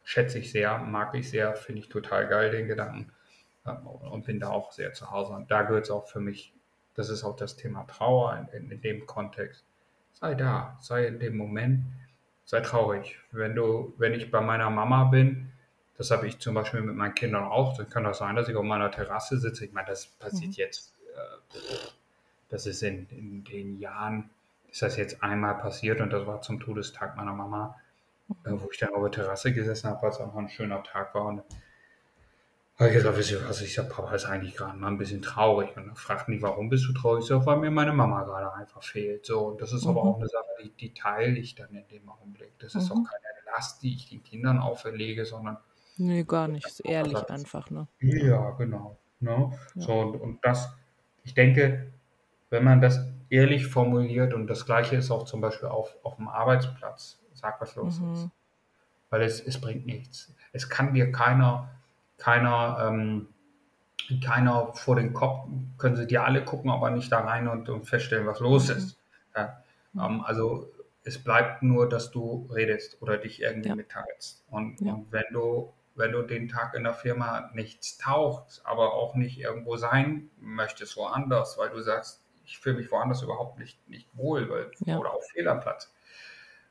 [0.03, 3.11] schätze ich sehr, mag ich sehr, finde ich total geil, den Gedanken.
[3.65, 5.33] Ähm, und bin da auch sehr zu Hause.
[5.33, 6.53] Und da gehört es auch für mich,
[6.95, 9.65] das ist auch das Thema Trauer in, in, in, dem Kontext.
[10.13, 11.85] Sei da, sei in dem Moment,
[12.45, 13.19] sei traurig.
[13.31, 15.51] Wenn du, wenn ich bei meiner Mama bin,
[15.97, 18.55] das habe ich zum Beispiel mit meinen Kindern auch, dann kann das sein, dass ich
[18.55, 19.65] auf meiner Terrasse sitze.
[19.65, 20.57] Ich meine, das passiert mhm.
[20.57, 20.95] jetzt.
[21.15, 21.57] Äh,
[22.49, 24.29] das ist in, in den Jahren,
[24.71, 27.75] ist das jetzt einmal passiert und das war zum Todestag meiner Mama,
[28.45, 31.13] äh, wo ich dann auf der Terrasse gesessen habe, weil es einfach ein schöner Tag
[31.15, 31.25] war.
[31.25, 31.43] Und
[32.77, 35.21] habe ich gesagt, wisst ihr was, ich sage, Papa ist eigentlich gerade mal ein bisschen
[35.21, 35.75] traurig.
[35.75, 37.23] Und dann fragten die, warum bist du traurig?
[37.23, 39.25] Ich sage, weil mir meine Mama gerade einfach fehlt.
[39.25, 39.91] So, und das ist mhm.
[39.91, 42.57] aber auch eine Sache, die, die teile ich dann in dem Augenblick.
[42.59, 42.91] Das ist mhm.
[42.91, 45.57] auch keine Last, die ich den Kindern auferlege, sondern
[45.99, 46.65] Ne, gar nicht.
[46.65, 47.85] Ist ehrlich einfach, ne?
[47.99, 49.51] Ja, genau, ne?
[49.75, 49.81] Ja.
[49.81, 50.73] So und und das
[51.25, 51.91] ich denke,
[52.51, 57.19] wenn man das ehrlich formuliert und das Gleiche ist auch zum Beispiel auf auf'm Arbeitsplatz,
[57.33, 58.29] sag, was los ist.
[58.29, 58.31] Mhm.
[59.11, 60.33] Weil es es bringt nichts.
[60.53, 61.71] Es kann dir keiner
[62.17, 63.29] keiner, ähm
[64.25, 65.47] keiner vor den Kopf
[65.79, 68.71] können sie dir alle gucken, aber nicht da rein und und feststellen, was los Mhm.
[68.71, 68.99] ist.
[69.35, 70.09] Ja, Mhm.
[70.09, 70.71] ähm, also,
[71.05, 73.75] es bleibt nur, dass du redest oder dich irgendwie Ja.
[73.75, 74.45] mitteilst.
[74.49, 74.95] Und Ja.
[74.95, 79.39] und wenn du wenn du den Tag in der Firma nichts taugt, aber auch nicht
[79.39, 84.49] irgendwo sein möchtest woanders, weil du sagst: „Ich fühle mich woanders überhaupt nicht nicht wohl,
[84.49, 84.97] weil Ja.
[84.97, 85.93] oder auch fehl am Platz“,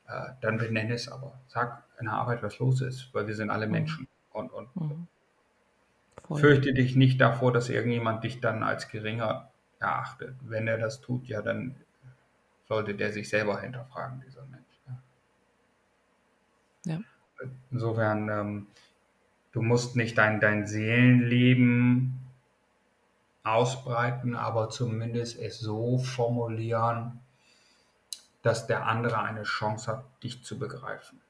[0.08, 1.40] äh, dann benenne es aber.
[1.48, 3.68] Sag in der Arbeit, was los ist, weil wir sind alle Mhm.
[3.68, 5.08] Menschen und und Mhm.
[6.34, 10.36] Fürchte dich nicht davor, dass irgendjemand dich dann als geringer erachtet.
[10.42, 11.76] Wenn er das tut, ja, dann
[12.68, 15.02] sollte der sich selber hinterfragen, dieser Mensch, ja.
[16.84, 17.02] Ja.
[17.70, 18.66] Insofern, ähm,
[19.52, 22.17] du musst nicht dein dein Seelenleben
[23.48, 27.20] ausbreiten, aber zumindest es so formulieren,
[28.42, 31.20] dass der andere eine Chance hat, dich zu begreifen.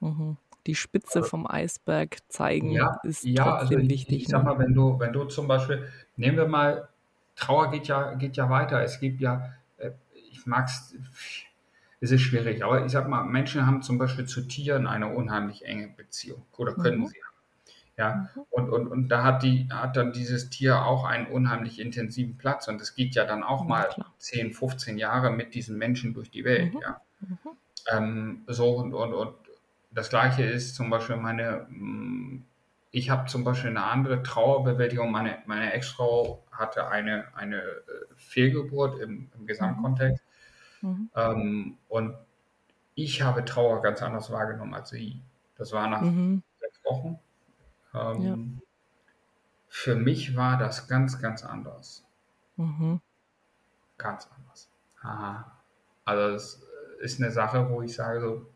[0.00, 0.38] Mhm.
[0.66, 4.44] Die Spitze Also vom Eisberg zeigen Ja, ist ja, also trotzdem ich wichtig, ich sage
[4.44, 4.46] ne?
[4.46, 6.88] mal, wenn du wenn du zum Beispiel nehmen wir mal
[7.36, 8.82] Trauer geht ja geht ja weiter.
[8.82, 9.92] Es gibt ja, äh
[10.30, 10.94] ich mag's
[12.00, 15.64] es ist schwierig, aber ich sage mal, Menschen haben zum Beispiel zu Tieren eine unheimlich
[15.66, 17.06] enge Beziehung oder können Mhm.
[17.06, 17.18] sie
[17.96, 18.24] ja?
[18.34, 18.46] Mhm.
[18.50, 22.68] Und und und da hat die hat dann dieses Tier auch einen unheimlich intensiven Platz
[22.68, 24.12] und es geht ja dann auch mal klar.
[24.18, 26.80] 10, 15 Jahre mit diesem Menschen durch die Welt, Mhm.
[26.80, 27.00] ja?
[27.20, 27.56] Mhm.
[27.90, 29.34] Ähm, so und und und
[29.92, 32.44] das Gleiche ist zum Beispiel meine hm,
[32.92, 35.10] ich habe zum Beispiel 'ne andere Trauerbewältigung.
[35.12, 37.82] Meine meine Ex-Frau hatte eine eine, äh,
[38.16, 40.00] Fehlgeburt im im Mhm.
[40.00, 40.24] Gesamtkontext.
[40.82, 41.10] Mhm.
[41.16, 42.16] Ähm, und
[42.96, 45.22] ich habe Trauer ganz anders wahrgenommen als sie.
[45.56, 46.42] Das war nach Mhm.
[46.60, 46.80] 6
[47.96, 48.22] Wochen.
[48.22, 48.36] Ja.
[48.36, 48.62] Ähm,
[49.68, 52.06] für mich war das ganz, ganz anders.
[52.58, 53.00] Mhm.
[53.98, 54.68] Ganz anders.
[55.02, 55.52] Aha.
[56.04, 56.62] Also, das
[57.00, 58.46] ist 'ne Sache, wo ich sage so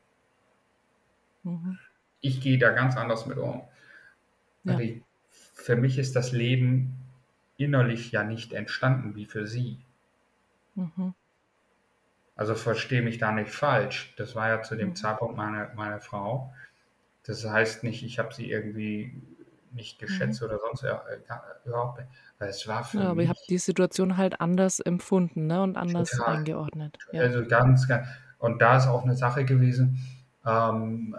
[1.44, 1.80] Mhm.
[2.22, 3.62] ich gehe da ganz anders mit um.
[4.64, 4.80] Ja.
[4.80, 5.02] Also, ich
[5.54, 6.96] für mich ist das Leben
[7.56, 9.84] innerlich ja nicht entstanden wie für sie.
[10.76, 11.12] Mhm.
[12.38, 14.14] Also, verstehe mich da nicht falsch.
[14.16, 14.94] Das war ja zu dem Mhm.
[14.94, 16.54] Zeitpunkt meine meine Frau.
[17.24, 19.22] Das heißt nicht, ich habe sie irgendwie
[19.72, 20.40] nicht Mhm.
[20.40, 22.10] geschätzt oder sonst ja, äh, ga überhaupt nicht.
[22.38, 25.62] Weil es war für Ja, aber ihr habt mich die Situation halt anders empfunden, ne,
[25.62, 26.24] und anders Total.
[26.24, 26.98] eingeordnet.
[27.12, 27.26] Ja.
[27.26, 28.04] Also, ganz, ga
[28.38, 29.98] und da ist auch 'ne Sache gewesen,
[30.46, 31.16] ähm,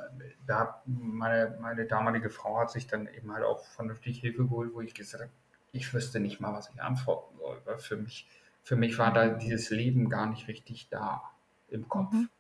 [0.48, 4.82] da meine meine damalige Frau hat sich dann eben halt auch vernünftig Hilfe geholt, wo
[4.82, 5.34] ich gesagt habe:
[5.74, 8.30] „Ich wüsste nicht mal, was ich antworten soll“, weil für mich
[8.64, 9.36] für mich war da Mhm.
[9.36, 11.24] dieses Leben gar nicht richtig da
[11.70, 12.32] im Kopf, Mhm.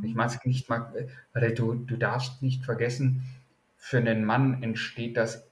[0.00, 0.08] Ja?
[0.08, 0.16] Ich Mhm.
[0.16, 3.24] meine es nicht mal äh, weil du du darfst nicht vergessen,
[3.78, 5.48] für 'nen Mann entsteht das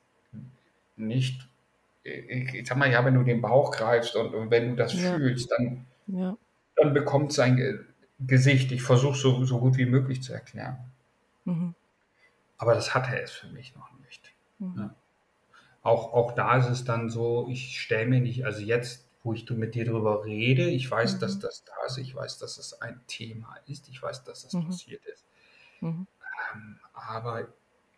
[0.97, 1.49] nicht
[2.07, 4.93] i ich sage mal, ja, wenn du den Bauch greifst und und wenn du das
[4.93, 5.21] Ja.
[5.21, 6.37] fühlst, dann Ja.
[6.77, 7.81] dann bekommt sein Ge
[8.21, 10.79] Gesicht ich versuche es so so gut wie möglich zu erklären.
[11.47, 11.75] Mhm.
[12.61, 14.85] Aber das hatte es für mich noch nicht, Mhm.
[14.85, 14.95] ne?
[15.83, 19.51] Auch auch da ist es dann so, ich stelle mir nicht also, jetzt, wo ich
[19.51, 21.41] mit dir drüber rede, ich weiß, dass Mhm.
[21.41, 21.99] das da ist.
[21.99, 23.89] Ich weiß, dass es ein Thema ist.
[23.91, 24.59] Ich weiß, dass das Mhm.
[24.59, 25.23] passiert ist.
[25.83, 26.07] Mhm.
[26.55, 27.49] Ähm, aber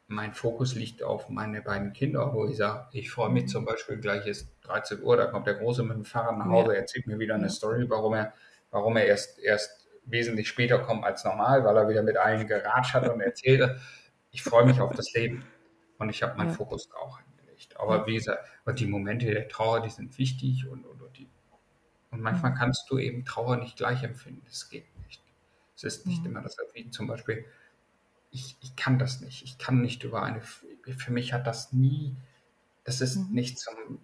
[0.08, 3.48] mein Fokus liegt auf meine beiden Kinder, wo ich sage: „Ich freue mich Mhm.
[3.48, 6.66] zum Beispiel gleich ist 13:00, da kommt der Große mit'm Fahrrad nach Ja.
[6.66, 7.50] Hause, erzählt mir wieder 'ne Ja.
[7.50, 8.34] Story, warum er
[8.70, 12.94] warum er erst erst wesentlich später kommt als normal, weil er wieder mit allen geratscht
[12.94, 13.80] hat und erzählt.
[14.30, 15.52] Ich freue mich auf das Leben
[15.98, 16.58] und ich habe meinen Ja.
[16.58, 17.20] Fokus auch
[17.80, 17.80] Ja.
[17.80, 21.28] Aber wie gesagt und die Momente der Trauer, die sind wichtig und und und die
[22.10, 22.54] und manchmal Mhm.
[22.54, 24.42] kannst du eben Trauer nicht gleich empfinden.
[24.46, 25.22] Das geht nicht.
[25.76, 26.26] Es ist nicht Mhm.
[26.26, 27.46] immer das wie zum Beispiel
[28.32, 29.44] ich ich kann das nicht.
[29.44, 32.16] Ich kann nicht über eine für mich hat das nie
[32.84, 33.34] das ist Mhm.
[33.34, 34.00] nicht zum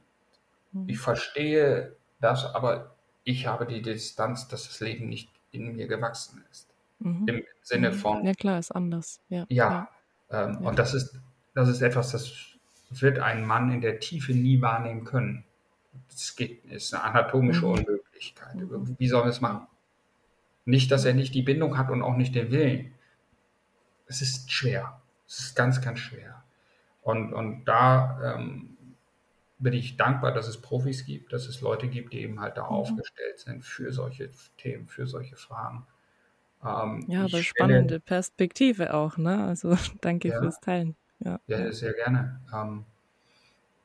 [0.87, 0.99] ich Mhm.
[0.99, 6.69] verstehe das, aber ich habe die Distanz, dass das Leben nicht in mir gewachsen ist.
[7.01, 7.27] Mhm.
[7.27, 7.95] Im Sinne Mhm.
[7.95, 9.21] von Ja klar, ist anders.
[9.29, 9.89] Ja, ja, ja.
[10.31, 10.69] ähm, Ja.
[10.69, 11.21] und das ist
[11.55, 12.52] das ist etwas, das
[13.01, 15.45] wird ein Mann in der Tiefe nie wahrnehmen können.
[16.11, 17.66] Das geht ist 'ne anatomische Mhm.
[17.66, 18.57] Unmöglichkeit.
[18.57, 18.97] Mhm.
[18.99, 19.66] Wie soll er es machen?
[20.64, 22.95] Nicht, dass er nicht die Bindung hat und auch nicht den Willen.
[24.07, 25.01] Es ist schwer.
[25.26, 26.43] Es ist ganz, ganz schwer.
[27.03, 28.76] Und und da, ähm,
[29.59, 32.64] bin ich dankbar, dass es Profis gibt, dass es Leute gibt, die eben halt da
[32.70, 33.03] Mhm.
[33.03, 35.86] aufgestellt sind für solche Themen, für solche Fragen.
[36.64, 39.43] Ähm, Ja, aber spannende Perspektive auch, ne?
[39.45, 40.38] Also, danke Ja.
[40.38, 40.97] fürs Teilen.
[41.25, 42.41] Ja, Ja, sehr gerne.
[42.53, 42.87] Ähm,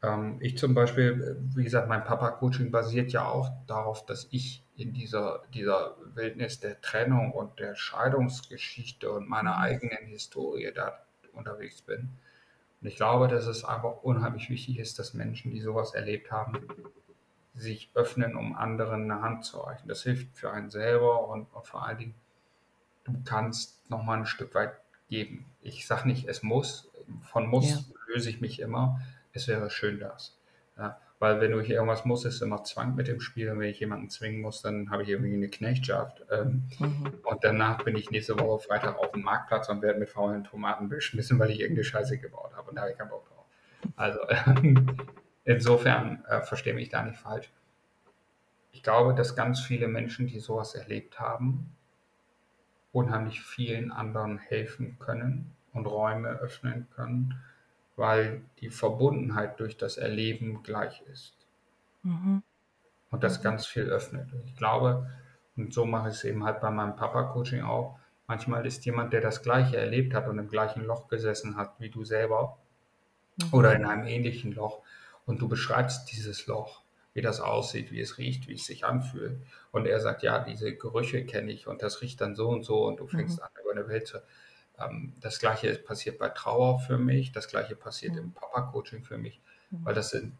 [0.03, 4.93] ähm, ich zum Beispiel, wie gesagt, mein Papa-Coaching basiert ja auch darauf, dass ich in
[4.93, 9.57] dieser dieser Wildnis der Trennung und der Scheidungsgeschichte und meiner Mhm.
[9.57, 10.99] eigenen Historie da
[11.33, 12.09] unterwegs bin.
[12.81, 16.67] Und ich glaube, dass es einfach unheimlich wichtig ist, dass Menschen, die sowas erlebt haben,
[17.55, 19.87] sich öffnen, um anderen eine Hand zu reichen.
[19.89, 22.15] Das hilft für einen selber und, und vor allen Dingen,
[23.05, 24.73] du kannst noch mal ein Stück weit
[25.09, 25.45] geben.
[25.67, 26.89] Ich sage nicht, es muss.
[27.21, 27.77] Von muss ja.
[28.07, 29.01] löse ich mich immer.
[29.33, 30.37] Es wäre schön, das.
[30.77, 33.49] Ja, weil wenn du hier irgendwas musst, ist immer Zwang mit dem Spiel.
[33.49, 36.23] Und wenn ich jemanden zwingen muss, dann habe ich irgendwie eine Knechtschaft.
[36.31, 37.13] Ähm, mhm.
[37.23, 40.89] Und danach bin ich nächste Woche Freitag auf dem Marktplatz und werde mit faulen Tomaten
[40.89, 42.69] beschmissen, weil ich irgendeine Scheiße gebaut habe.
[42.69, 43.45] Und da habe ich keinen Bock drauf.
[43.95, 44.19] Also
[45.43, 47.51] insofern äh, verstehe mich da nicht falsch.
[48.71, 51.75] Ich glaube, dass ganz viele Menschen, die sowas erlebt haben,
[52.91, 57.39] unheimlich vielen anderen helfen können und Räume öffnen können,
[57.95, 61.33] weil die Verbundenheit durch das Erleben gleich ist.
[62.03, 62.43] Mhm.
[63.09, 64.29] Und das ganz viel öffnet.
[64.45, 65.09] Ich glaube,
[65.55, 67.97] und so mache ich es eben halt bei meinem Papa-Coaching auch,
[68.27, 71.89] manchmal ist jemand, der das Gleiche erlebt hat und im gleichen Loch gesessen hat wie
[71.89, 72.57] du selber
[73.37, 73.53] mhm.
[73.53, 74.81] oder in einem ähnlichen Loch
[75.25, 76.81] und du beschreibst dieses Loch
[77.17, 79.41] wie das aussieht, wie es riecht, wie es sich anfühlt.
[79.71, 82.85] Und er sagt, ja, diese Gerüche kenne ich und das riecht dann so und so
[82.85, 83.43] und du fängst mhm.
[83.43, 84.19] an, über eine Welt zu.
[84.79, 89.39] Ähm, das gleiche passiert bei Trauer für mich, das gleiche passiert im Papa-Coaching für mich,
[89.71, 89.85] mhm.
[89.85, 90.33] weil das sind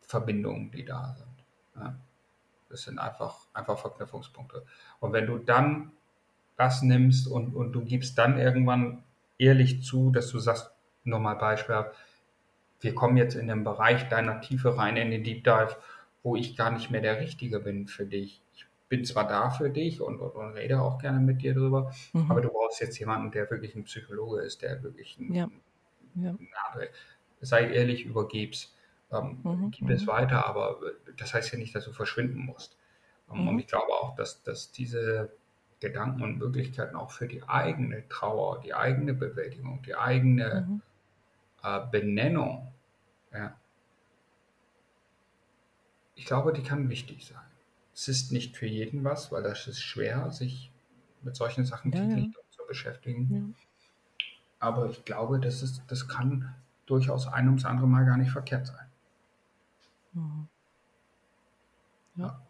[0.00, 1.92] Verbindungen, die da sind.
[2.68, 4.64] Das sind einfach, einfach Verknüpfungspunkte.
[5.00, 5.92] Und wenn du dann
[6.56, 9.02] das nimmst und, und du gibst dann irgendwann
[9.38, 10.70] ehrlich zu, dass du sagst,
[11.04, 11.86] nochmal Beispiel,
[12.80, 15.76] wir kommen jetzt in den Bereich deiner Tiefe rein, in den Deep Dive
[16.22, 18.40] wo ich gar nicht mehr der Richtige bin für dich.
[18.54, 21.92] Ich bin zwar da für dich und, und, und rede auch gerne mit dir drüber,
[22.12, 22.30] mhm.
[22.30, 25.50] aber du brauchst jetzt jemanden, der wirklich ein Psychologe ist, der wirklich ein, ja.
[26.14, 26.34] Ja.
[27.40, 28.74] sei ehrlich, übergib's.
[29.10, 29.70] Ähm, mhm.
[29.70, 30.06] Gib es mhm.
[30.06, 30.80] weiter, aber
[31.18, 32.78] das heißt ja nicht, dass du verschwinden musst.
[33.30, 33.48] Ähm, mhm.
[33.48, 35.30] Und ich glaube auch, dass, dass diese
[35.80, 40.82] Gedanken und Möglichkeiten auch für die eigene Trauer, die eigene Bewältigung, die eigene mhm.
[41.62, 42.72] äh, Benennung,
[43.32, 43.54] ja,
[46.14, 47.42] ich glaube, die kann wichtig sein.
[47.94, 50.70] Es ist nicht für jeden was, weil das ist schwer, sich
[51.22, 52.26] mit solchen Sachen ja, ja.
[52.72, 53.28] Beschäftigen.
[53.30, 54.26] Ja.
[54.58, 56.54] Aber ich glaube, das, ist, das kann
[56.86, 58.86] durchaus ein ums andere Mal gar nicht verkehrt sein.
[60.14, 60.48] Mhm.
[62.16, 62.40] Ja.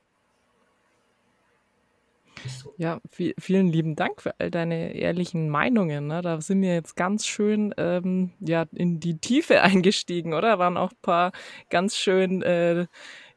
[2.47, 2.75] So.
[2.77, 6.09] Ja, viel, vielen lieben Dank für all deine ehrlichen Meinungen.
[6.09, 6.23] Ne?
[6.23, 10.59] Da sind wir jetzt ganz schön ähm, ja, in die Tiefe eingestiegen, oder?
[10.59, 11.33] Waren auch ein paar
[11.71, 12.87] ganz schön äh,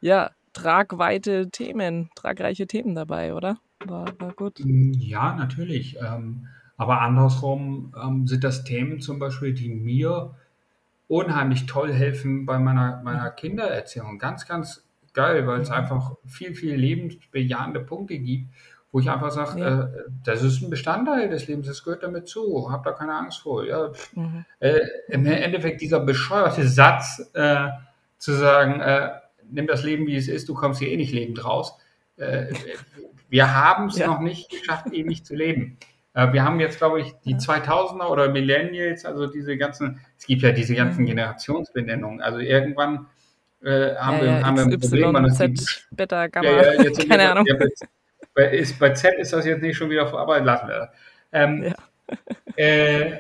[0.02, 3.60] ja, tragweite Themen, tragreiche Themen dabei, oder?
[3.86, 4.60] War, war gut.
[4.60, 5.98] Ja, natürlich.
[6.02, 6.48] Ähm,
[6.78, 10.36] aber andersrum ähm, sind das Themen zum Beispiel, die mir
[11.08, 14.18] unheimlich toll helfen bei meiner, meiner Kindererziehung.
[14.18, 18.54] Ganz, ganz geil, weil es einfach viel, viel lebensbejahende Punkte gibt,
[18.92, 19.84] wo ich einfach sage, ja.
[19.84, 19.88] äh,
[20.24, 23.66] das ist ein Bestandteil des Lebens, das gehört damit zu, hab da keine Angst vor.
[23.66, 24.46] Ja, mhm.
[24.60, 27.68] äh, Im Endeffekt dieser bescheuerte Satz äh,
[28.18, 29.12] zu sagen, äh,
[29.50, 31.78] nimm das Leben, wie es ist, du kommst hier eh nicht lebend raus.
[32.18, 32.54] Äh,
[33.30, 34.08] wir haben es ja.
[34.08, 35.78] noch nicht geschafft, ewig zu leben.
[36.16, 40.42] Äh, wir haben jetzt, glaube ich, die 2000er oder Millennials, also diese ganzen, es gibt
[40.42, 41.08] ja diese ganzen mhm.
[41.08, 42.22] Generationsbenennungen.
[42.22, 43.08] Also irgendwann
[43.62, 45.12] äh, haben, ja, wir, ja, haben wir ein Problem.
[45.12, 47.46] Man Z, Beta, Gamma, ja, jetzt, keine Ahnung.
[48.34, 50.90] bei, ist, bei Z ist das jetzt nicht schon wieder vor, aber lassen wir das.
[51.34, 51.74] Ähm,
[52.56, 53.20] äh,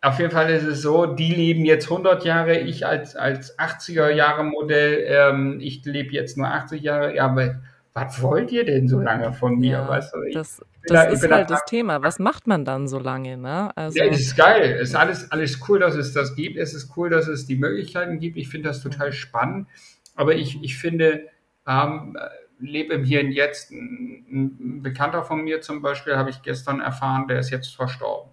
[0.00, 4.10] auf jeden Fall ist es so, die leben jetzt 100 Jahre, ich als, als 80er
[4.10, 7.16] Jahre Modell, ähm, ich lebe jetzt nur 80 Jahre.
[7.16, 7.62] Ja, aber
[7.94, 9.72] was wollt ihr denn so lange von mir?
[9.72, 12.02] Ja, weißt du, ich, das, das da, ist halt das Thema.
[12.02, 13.36] Was macht man dann so lange?
[13.36, 13.76] Ne?
[13.76, 14.78] Also, ja, es ist geil.
[14.80, 16.56] Es ist alles, alles cool, dass es das gibt.
[16.56, 18.36] Es ist cool, dass es die Möglichkeiten gibt.
[18.36, 19.68] Ich finde das total spannend.
[20.14, 21.28] Aber ich, ich finde,
[21.66, 22.16] ähm,
[22.58, 23.70] lebe im Hier und Jetzt.
[23.70, 28.30] Ein, Bekannter von mir zum Beispiel, habe ich gestern erfahren, der ist jetzt verstorben.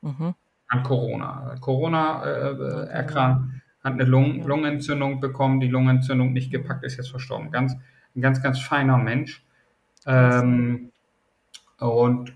[0.00, 0.34] Mhm
[0.72, 1.54] an Corona.
[1.60, 3.52] Corona äh, erkrankt,
[3.84, 7.50] hat eine Lung Lungenentzündung bekommen, die Lungenentzündung nicht gepackt, ist jetzt verstorben.
[7.50, 7.76] Ganz,
[8.16, 9.44] ein ganz, ganz feiner Mensch.
[10.06, 10.91] Ähm,
[11.88, 12.32] und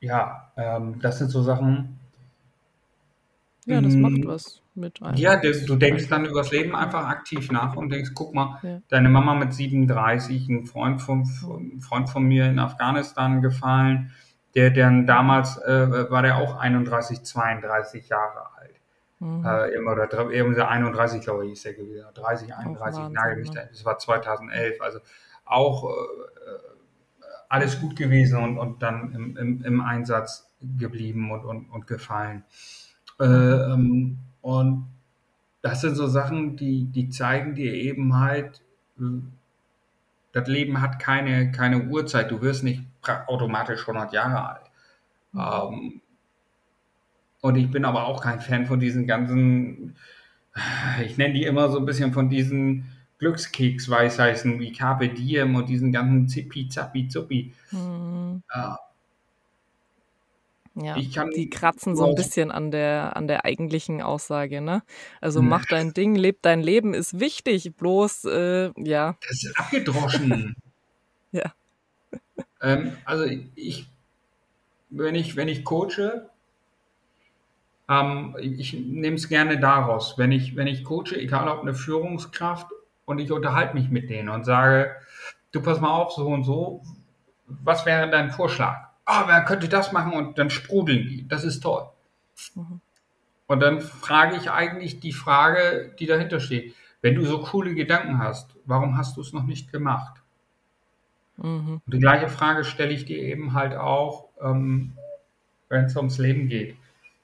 [0.00, 1.98] ja, ähm, das sind so Sachen.
[3.66, 5.16] Ja, das macht was mit einem.
[5.16, 8.58] Ja, du, du denkst dann über das Leben einfach aktiv nach und denkst, guck mal,
[8.62, 8.80] ja.
[8.88, 14.12] deine Mama mit 37, ein Freund von, ein Freund von mir in Afghanistan gefallen,
[14.54, 18.80] der, der damals äh, war der auch 31, 32 Jahre alt.
[19.18, 19.44] Mhm.
[19.44, 22.06] Äh, immer, oder irgendwie 31, glaube ich, ist der gewesen.
[22.14, 23.68] 30, 31, oh, nagel mich ne?
[23.70, 24.80] Das war 2011.
[24.80, 25.00] Also
[25.44, 26.67] auch äh,
[27.48, 32.44] alles gut gewesen und, und dann im, im, im Einsatz geblieben und, und, und gefallen.
[33.20, 34.86] Äh, ähm, und
[35.62, 38.62] das sind so Sachen, die, die zeigen dir eben halt,
[40.32, 42.30] das Leben hat keine, keine Uhrzeit.
[42.30, 42.82] Du wirst nicht
[43.26, 44.70] automatisch 100 Jahre alt.
[45.32, 45.40] Mhm.
[45.40, 46.00] Ähm,
[47.40, 49.96] Und ich bin aber auch kein Fan von diesen ganzen,
[51.04, 52.86] ich nenne die immer so ein bisschen von diesen
[53.18, 57.52] Glückskeks-Weisheiten wie Carpe Diem und diesen ganzen Zippi, Zappi, Zuppi.
[57.72, 58.42] Mhm.
[58.54, 58.78] Ja.
[60.80, 64.84] Ja, die kratzen so ein bisschen an der, an der eigentlichen Aussage, ne?
[65.20, 69.16] Also mach dein Ding, leb dein Leben, ist wichtig, bloß, äh, ja.
[69.26, 70.54] Das ist abgedroschen.
[71.32, 71.52] ja.
[72.62, 73.24] Ähm, also
[73.56, 73.88] ich,
[74.90, 76.28] wenn ich, wenn ich coache,
[77.88, 82.68] ähm, ich nehme es gerne daraus, wenn ich, wenn ich coache, egal ob eine Führungskraft
[83.08, 84.94] und ich unterhalte mich mit denen und sage,
[85.50, 86.82] du pass mal auf, so und so,
[87.46, 88.88] was wäre dein Vorschlag?
[89.06, 91.26] Ah, oh, wer könnte das machen und dann sprudeln die.
[91.26, 91.88] Das ist toll.
[92.54, 92.82] Mhm.
[93.46, 96.74] Und dann frage ich eigentlich die Frage, die dahinter steht.
[97.00, 100.20] Wenn du so coole Gedanken hast, warum hast du es noch nicht gemacht?
[101.38, 101.80] Mhm.
[101.86, 104.92] Und die gleiche Frage stelle ich dir eben halt auch, ähm,
[105.70, 106.76] wenn es ums Leben geht.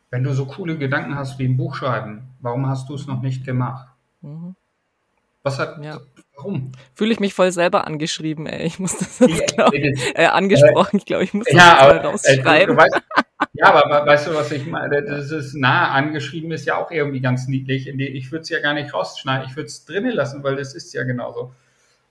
[0.08, 3.20] Wenn du so coole Gedanken hast wie ein Buch schreiben, warum hast du es noch
[3.20, 3.88] nicht gemacht?
[4.22, 4.56] Mhm.
[5.44, 6.00] Was hat, ja.
[6.36, 6.72] warum?
[6.94, 8.66] Fühle ich mich voll selber angeschrieben, ey.
[8.66, 12.06] Ich muss das jetzt, glaub, äh, angesprochen, ich glaube, ich muss das ja, aber, mal
[12.06, 12.74] rausschreiben.
[12.74, 13.02] Äh, weißt,
[13.52, 15.02] ja, aber weißt du, was ich meine?
[15.02, 17.88] Das ist nah angeschrieben, ist ja auch irgendwie ganz niedlich.
[17.88, 20.94] Ich würde es ja gar nicht rausschneiden, ich würde es drinnen lassen, weil das ist
[20.94, 21.52] ja genauso.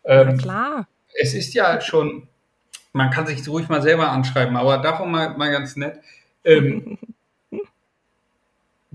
[0.04, 0.88] Ähm, Na klar.
[1.20, 2.28] Es ist ja schon,
[2.92, 6.00] man kann sich ruhig mal selber anschreiben, aber davon mal, mal ganz nett.
[6.46, 7.00] Ähm,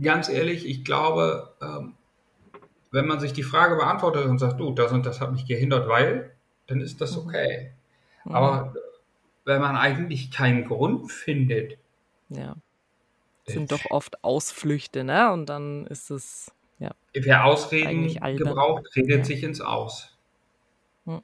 [0.00, 1.94] ganz ehrlich, ich glaube, ähm,
[2.90, 5.88] wenn man sich die Frage beantwortet und sagt, du, das und das hat mich gehindert,
[5.88, 6.32] weil,
[6.66, 7.26] dann ist das mhm.
[7.26, 7.72] okay.
[8.24, 8.34] Mhm.
[8.34, 8.74] Aber
[9.44, 11.78] wenn man eigentlich keinen Grund findet.
[12.28, 12.54] Ja.
[13.46, 15.32] Das sind doch oft Ausflüchte, ne?
[15.32, 16.90] Und dann ist es, ja.
[17.14, 19.24] Wer Ausreden gebraucht, redet ja.
[19.24, 20.14] sich ins Aus.
[21.06, 21.22] Mhm.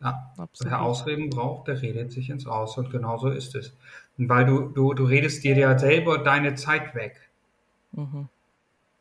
[0.00, 0.72] Ja, Absolut.
[0.72, 2.78] wer Ausreden braucht, der redet sich ins Aus.
[2.78, 3.76] Und genau so ist es.
[4.16, 7.28] Und weil du, du, du redest dir ja selber deine Zeit weg.
[7.92, 8.28] Mhm.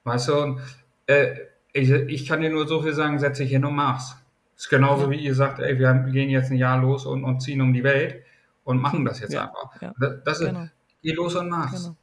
[0.04, 0.62] Weißt du, und,
[1.08, 1.36] äh,
[1.76, 4.16] ich, ich kann dir nur so viel sagen, setz dich hin und mach's.
[4.56, 7.42] Das ist genauso wie ihr sagt, ey, wir gehen jetzt ein Jahr los und, und
[7.42, 8.24] ziehen um die Welt
[8.64, 9.82] und machen das jetzt ja, einfach.
[9.82, 10.68] Ja, das ist, genau.
[11.04, 11.84] geh los und mach's.
[11.84, 11.96] Genau.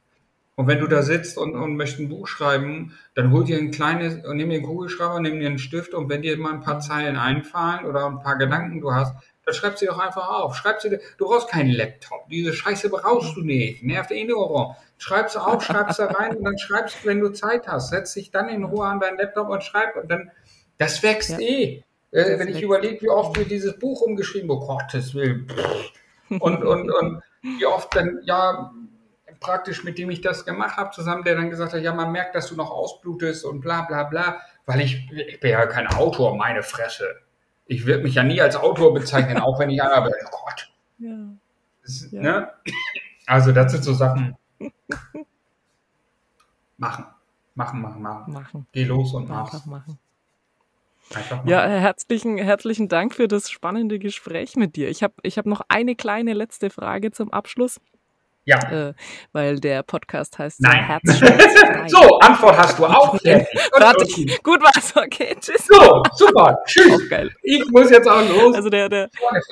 [0.55, 3.71] Und wenn du da sitzt und, und möchtest ein Buch schreiben, dann hol dir ein
[3.71, 6.79] kleines, nimm dir einen Kugelschreiber, nimm dir einen Stift und wenn dir mal ein paar
[6.79, 9.15] Zeilen einfallen oder ein paar Gedanken du hast,
[9.45, 10.55] dann schreib sie doch einfach auf.
[10.55, 12.29] Schreib sie, du brauchst keinen Laptop.
[12.29, 13.83] Diese Scheiße brauchst du nicht.
[13.83, 14.75] Nervt eh nur rum.
[14.97, 17.89] Schreib's auf, schreib's da rein und dann schreibst, wenn du Zeit hast.
[17.89, 20.31] Setz dich dann in Ruhe an deinen Laptop und schreib und dann,
[20.77, 21.39] das wächst ja.
[21.39, 21.83] eh.
[22.11, 25.47] Äh, wenn ich überlege, wie oft wir dieses Buch umgeschrieben oh Gottes Willen.
[26.29, 28.71] Und, und, und wie oft dann, ja,
[29.39, 32.35] praktisch mit dem ich das gemacht habe, zusammen, der dann gesagt hat, ja, man merkt,
[32.35, 36.37] dass du noch ausblutest und bla bla bla, weil ich, ich bin ja kein Autor,
[36.37, 37.17] meine Fresse
[37.65, 40.13] ich würde mich ja nie als Autor bezeichnen, auch wenn ich einer bin.
[40.31, 40.71] Oh Gott.
[40.99, 41.17] Ja.
[41.81, 42.21] Das, ja.
[42.21, 42.49] Ne?
[43.25, 44.35] Also das sind so Sachen.
[46.77, 47.05] Machen.
[47.55, 48.33] Machen, machen, machen.
[48.33, 48.67] machen.
[48.71, 49.45] Geh los und mach.
[49.45, 49.99] Einfach machen.
[51.13, 51.49] Einfach machen.
[51.49, 54.89] Ja, herzlichen, herzlichen Dank für das spannende Gespräch mit dir.
[54.89, 57.79] Ich habe ich hab noch eine kleine letzte Frage zum Abschluss.
[58.45, 58.89] Ja.
[58.89, 58.93] Äh,
[59.31, 60.83] weil der Podcast heißt Nein.
[60.83, 61.87] Herzschmerzfrei.
[61.87, 63.17] so, Antwort hast du auch.
[63.19, 64.39] Fertig.
[64.43, 65.65] Gut war's, okay, tschüss.
[65.65, 67.09] So, super, tschüss.
[67.09, 67.31] geil.
[67.41, 68.55] Ich muss jetzt auch los.
[68.55, 69.09] Also der, der,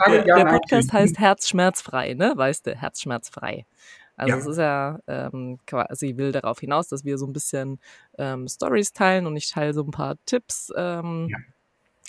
[0.07, 2.33] der, der Podcast heißt Herzschmerzfrei, ne?
[2.35, 3.65] Weißt du, Herzschmerzfrei.
[4.17, 4.39] Also ja.
[4.39, 7.79] es ist ja ähm, quasi, will darauf hinaus, dass wir so ein bisschen
[8.17, 11.37] ähm, Stories teilen und ich teile so ein paar Tipps, ähm, ja.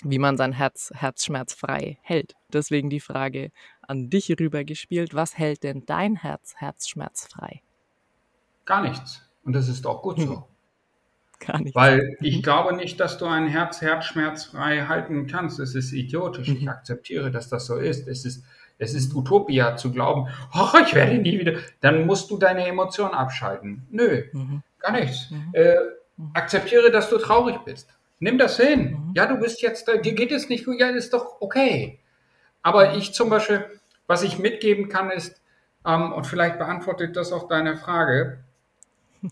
[0.03, 2.35] Wie man sein Herz herzschmerzfrei hält.
[2.51, 5.13] Deswegen die Frage, an dich rübergespielt.
[5.13, 7.61] Was hält denn dein Herz herzschmerzfrei?
[8.65, 9.21] Gar nichts.
[9.43, 10.35] Und das ist auch gut so.
[10.35, 10.43] Hm.
[11.45, 11.75] Gar nichts.
[11.75, 12.41] Weil ich mhm.
[12.41, 15.59] glaube nicht, dass du ein Herz herzschmerzfrei halten kannst.
[15.59, 16.47] Es ist idiotisch.
[16.47, 16.69] Ich mhm.
[16.69, 18.07] akzeptiere, dass das so ist.
[18.07, 18.45] Es ist,
[18.77, 21.59] es ist Utopia zu glauben, ach, ich werde nie wieder.
[21.81, 23.85] Dann musst du deine Emotionen abschalten.
[23.89, 24.63] Nö, mhm.
[24.79, 25.31] gar nichts.
[25.31, 25.49] Mhm.
[25.53, 25.75] Äh,
[26.15, 26.31] mhm.
[26.33, 27.89] akzeptiere, dass du traurig bist.
[28.23, 28.91] Nimm das hin.
[28.91, 29.13] Mhm.
[29.15, 31.99] Ja, du bist jetzt, dir geht es nicht gut, ja, ist doch okay.
[32.61, 33.65] Aber ich zum Beispiel,
[34.07, 35.41] was ich mitgeben kann, ist,
[35.85, 38.45] ähm, und vielleicht beantwortet das auch deine Frage,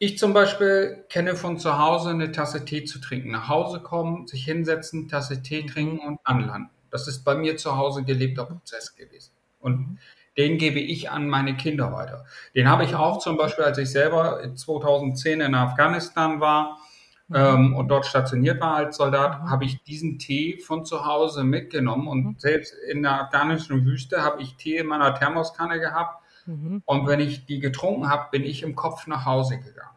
[0.00, 3.30] ich zum Beispiel kenne von zu Hause eine Tasse Tee zu trinken.
[3.30, 6.70] Nach Hause kommen, sich hinsetzen, Tasse Tee trinken und anlanden.
[6.90, 9.30] Das ist bei mir zu Hause gelebter Prozess gewesen.
[9.60, 10.00] Und
[10.36, 12.24] den gebe ich an meine Kinder weiter.
[12.56, 16.89] Den habe ich auch zum Beispiel, als ich selber 2010 in Afghanistan war, Mhm.
[17.32, 19.50] Ähm, und dort stationiert war als Soldat, mhm.
[19.50, 22.34] habe ich diesen Tee von zu Hause mitgenommen und mhm.
[22.38, 26.82] selbst in der afghanischen Wüste habe ich Tee in meiner Thermoskanne gehabt mhm.
[26.84, 29.88] und wenn ich die getrunken habe, bin ich im Kopf nach Hause gegangen.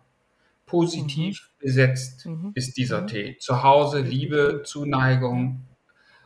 [0.66, 3.38] Positiv besetzt ist dieser Tee.
[3.38, 5.68] Zu Hause Liebe, Zuneigung.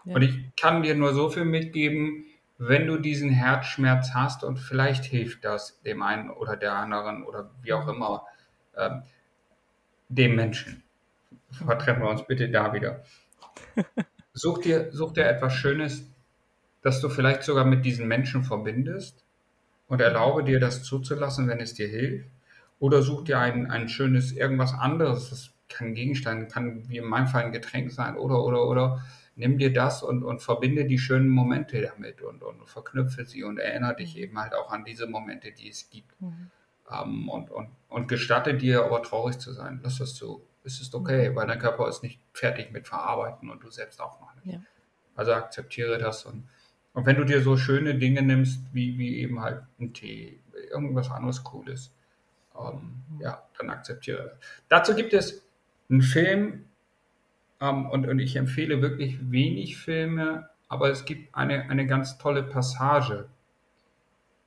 [0.05, 2.23] Und ich kann dir nur so viel mitgeben,
[2.57, 7.51] wenn du diesen Herzschmerz hast und vielleicht hilft das dem einen oder der anderen oder
[7.61, 8.25] wie auch immer,
[8.77, 9.03] ähm,
[10.09, 10.83] dem Menschen.
[11.51, 13.03] Vertreffen wir uns bitte da wieder.
[14.33, 16.07] Such dir, such dir etwas Schönes,
[16.83, 19.25] das du vielleicht sogar mit diesen Menschen verbindest
[19.87, 22.29] und erlaube dir das zuzulassen, wenn es dir hilft.
[22.79, 25.31] Oder such dir ein, ein schönes irgendwas anderes.
[25.31, 29.03] Das kann ein Gegenstand, kann wie in meinem Fall ein Getränk sein oder, oder, oder.
[29.35, 33.59] Nimm dir das und, und verbinde die schönen Momente damit und, und verknüpfe sie und
[33.59, 36.21] erinnere dich eben halt auch an diese Momente, die es gibt.
[36.21, 36.51] Mhm.
[36.89, 39.81] Um, und, und, und gestatte dir aber traurig zu sein.
[39.83, 40.46] Lass das so.
[40.67, 44.19] Es ist okay, weil dein Körper ist nicht fertig mit Verarbeiten und du selbst auch
[44.19, 44.53] noch nicht.
[44.55, 44.61] Ja.
[45.15, 46.47] Also akzeptiere das und,
[46.93, 50.39] und wenn du dir so schöne Dinge nimmst, wie, wie eben halt ein Tee,
[50.71, 51.91] irgendwas anderes Cooles,
[52.59, 54.49] ähm, ja, dann akzeptiere das.
[54.67, 55.43] Dazu gibt es
[55.89, 56.65] einen Film
[57.59, 62.43] ähm, und, und ich empfehle wirklich wenig Filme, aber es gibt eine, eine ganz tolle
[62.43, 63.29] Passage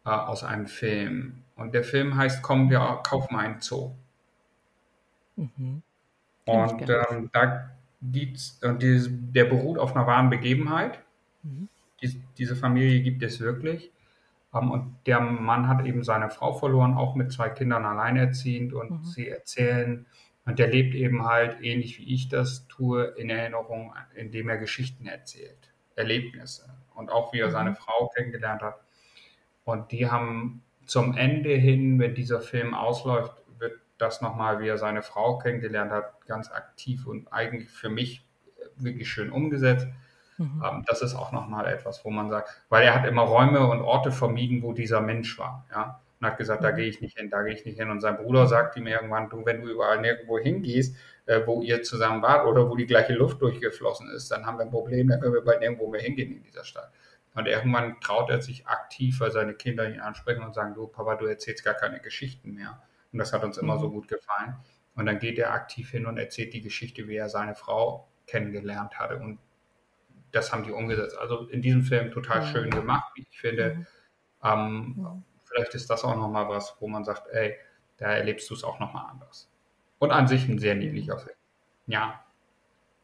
[0.05, 1.45] äh, aus einem Film.
[1.57, 3.93] Und der Film heißt Komm, wir kaufen einen Zoo.
[5.37, 5.83] Mhm.
[6.45, 7.70] Und ähm, da
[8.03, 11.01] gibt's, und die, der beruht auf einer wahren Begebenheit.
[11.43, 11.68] Mhm.
[12.03, 13.93] Die, diese Familie gibt es wirklich.
[14.53, 18.72] Um, und der Mann hat eben seine Frau verloren, auch mit zwei Kindern alleinerziehend.
[18.72, 19.05] Und mhm.
[19.05, 20.07] sie erzählen,
[20.45, 25.07] und der lebt eben halt ähnlich wie ich das tue, in Erinnerung, indem er Geschichten
[25.07, 26.64] erzählt, Erlebnisse.
[26.95, 27.53] Und auch wie er mhm.
[27.53, 28.80] seine Frau kennengelernt hat.
[29.64, 33.34] Und die haben zum Ende hin, wenn dieser Film ausläuft,
[34.01, 38.25] das nochmal, wie er seine Frau kennengelernt hat, ganz aktiv und eigentlich für mich
[38.77, 39.87] wirklich schön umgesetzt.
[40.39, 40.63] Mhm.
[40.65, 43.83] Ähm, das ist auch nochmal etwas, wo man sagt, weil er hat immer Räume und
[43.83, 45.67] Orte vermieden, wo dieser Mensch war.
[45.71, 46.01] Ja?
[46.21, 46.77] Und hat gesagt, da mhm.
[46.77, 47.91] gehe ich nicht hin, da gehe ich nicht hin.
[47.91, 50.97] Und sein Bruder sagt ihm irgendwann, du, wenn du überall nirgendwo hingehst,
[51.27, 54.65] äh, wo ihr zusammen wart oder wo die gleiche Luft durchgeflossen ist, dann haben wir
[54.65, 56.91] ein Problem, dann können wir bald nirgendwo mehr hingehen in dieser Stadt.
[57.35, 61.15] Und irgendwann traut er sich aktiv, weil seine Kinder ihn ansprechen und sagen, du Papa,
[61.15, 62.83] du erzählst gar keine Geschichten mehr.
[63.13, 63.81] Und das hat uns immer mhm.
[63.81, 64.57] so gut gefallen.
[64.95, 68.99] Und dann geht er aktiv hin und erzählt die Geschichte, wie er seine Frau kennengelernt
[68.99, 69.19] hatte.
[69.19, 69.39] Und
[70.33, 71.19] das haben die umgesetzt.
[71.19, 72.47] Also in diesem Film total mhm.
[72.47, 73.75] schön gemacht, wie ich finde.
[73.75, 73.87] Mhm.
[74.45, 75.25] Ähm, mhm.
[75.45, 77.57] Vielleicht ist das auch nochmal was, wo man sagt, ey,
[77.97, 79.51] da erlebst du es auch nochmal anders.
[79.99, 81.37] Und an sich ein sehr niedlicher Film.
[81.87, 82.25] Ja.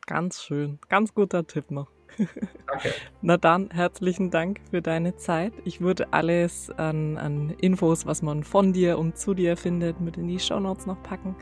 [0.07, 0.79] Ganz schön.
[0.89, 1.96] Ganz guter Tipp noch.
[2.17, 2.91] Danke.
[3.23, 5.53] Na dann, herzlichen Dank für deine Zeit.
[5.65, 10.17] Ich würde alles an, an Infos, was man von dir und zu dir findet, mit
[10.17, 11.35] in die Shownotes noch packen.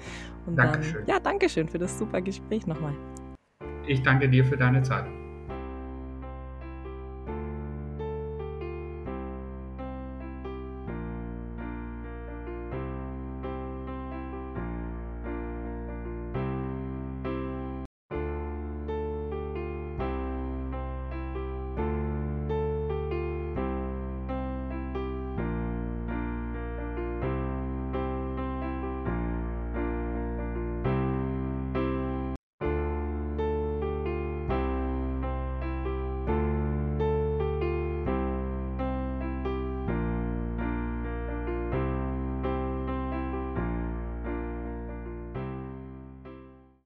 [0.46, 1.06] Und Dankeschön.
[1.06, 2.94] Dann, ja, Dankeschön für das super Gespräch nochmal.
[3.86, 5.04] Ich danke dir für deine Zeit.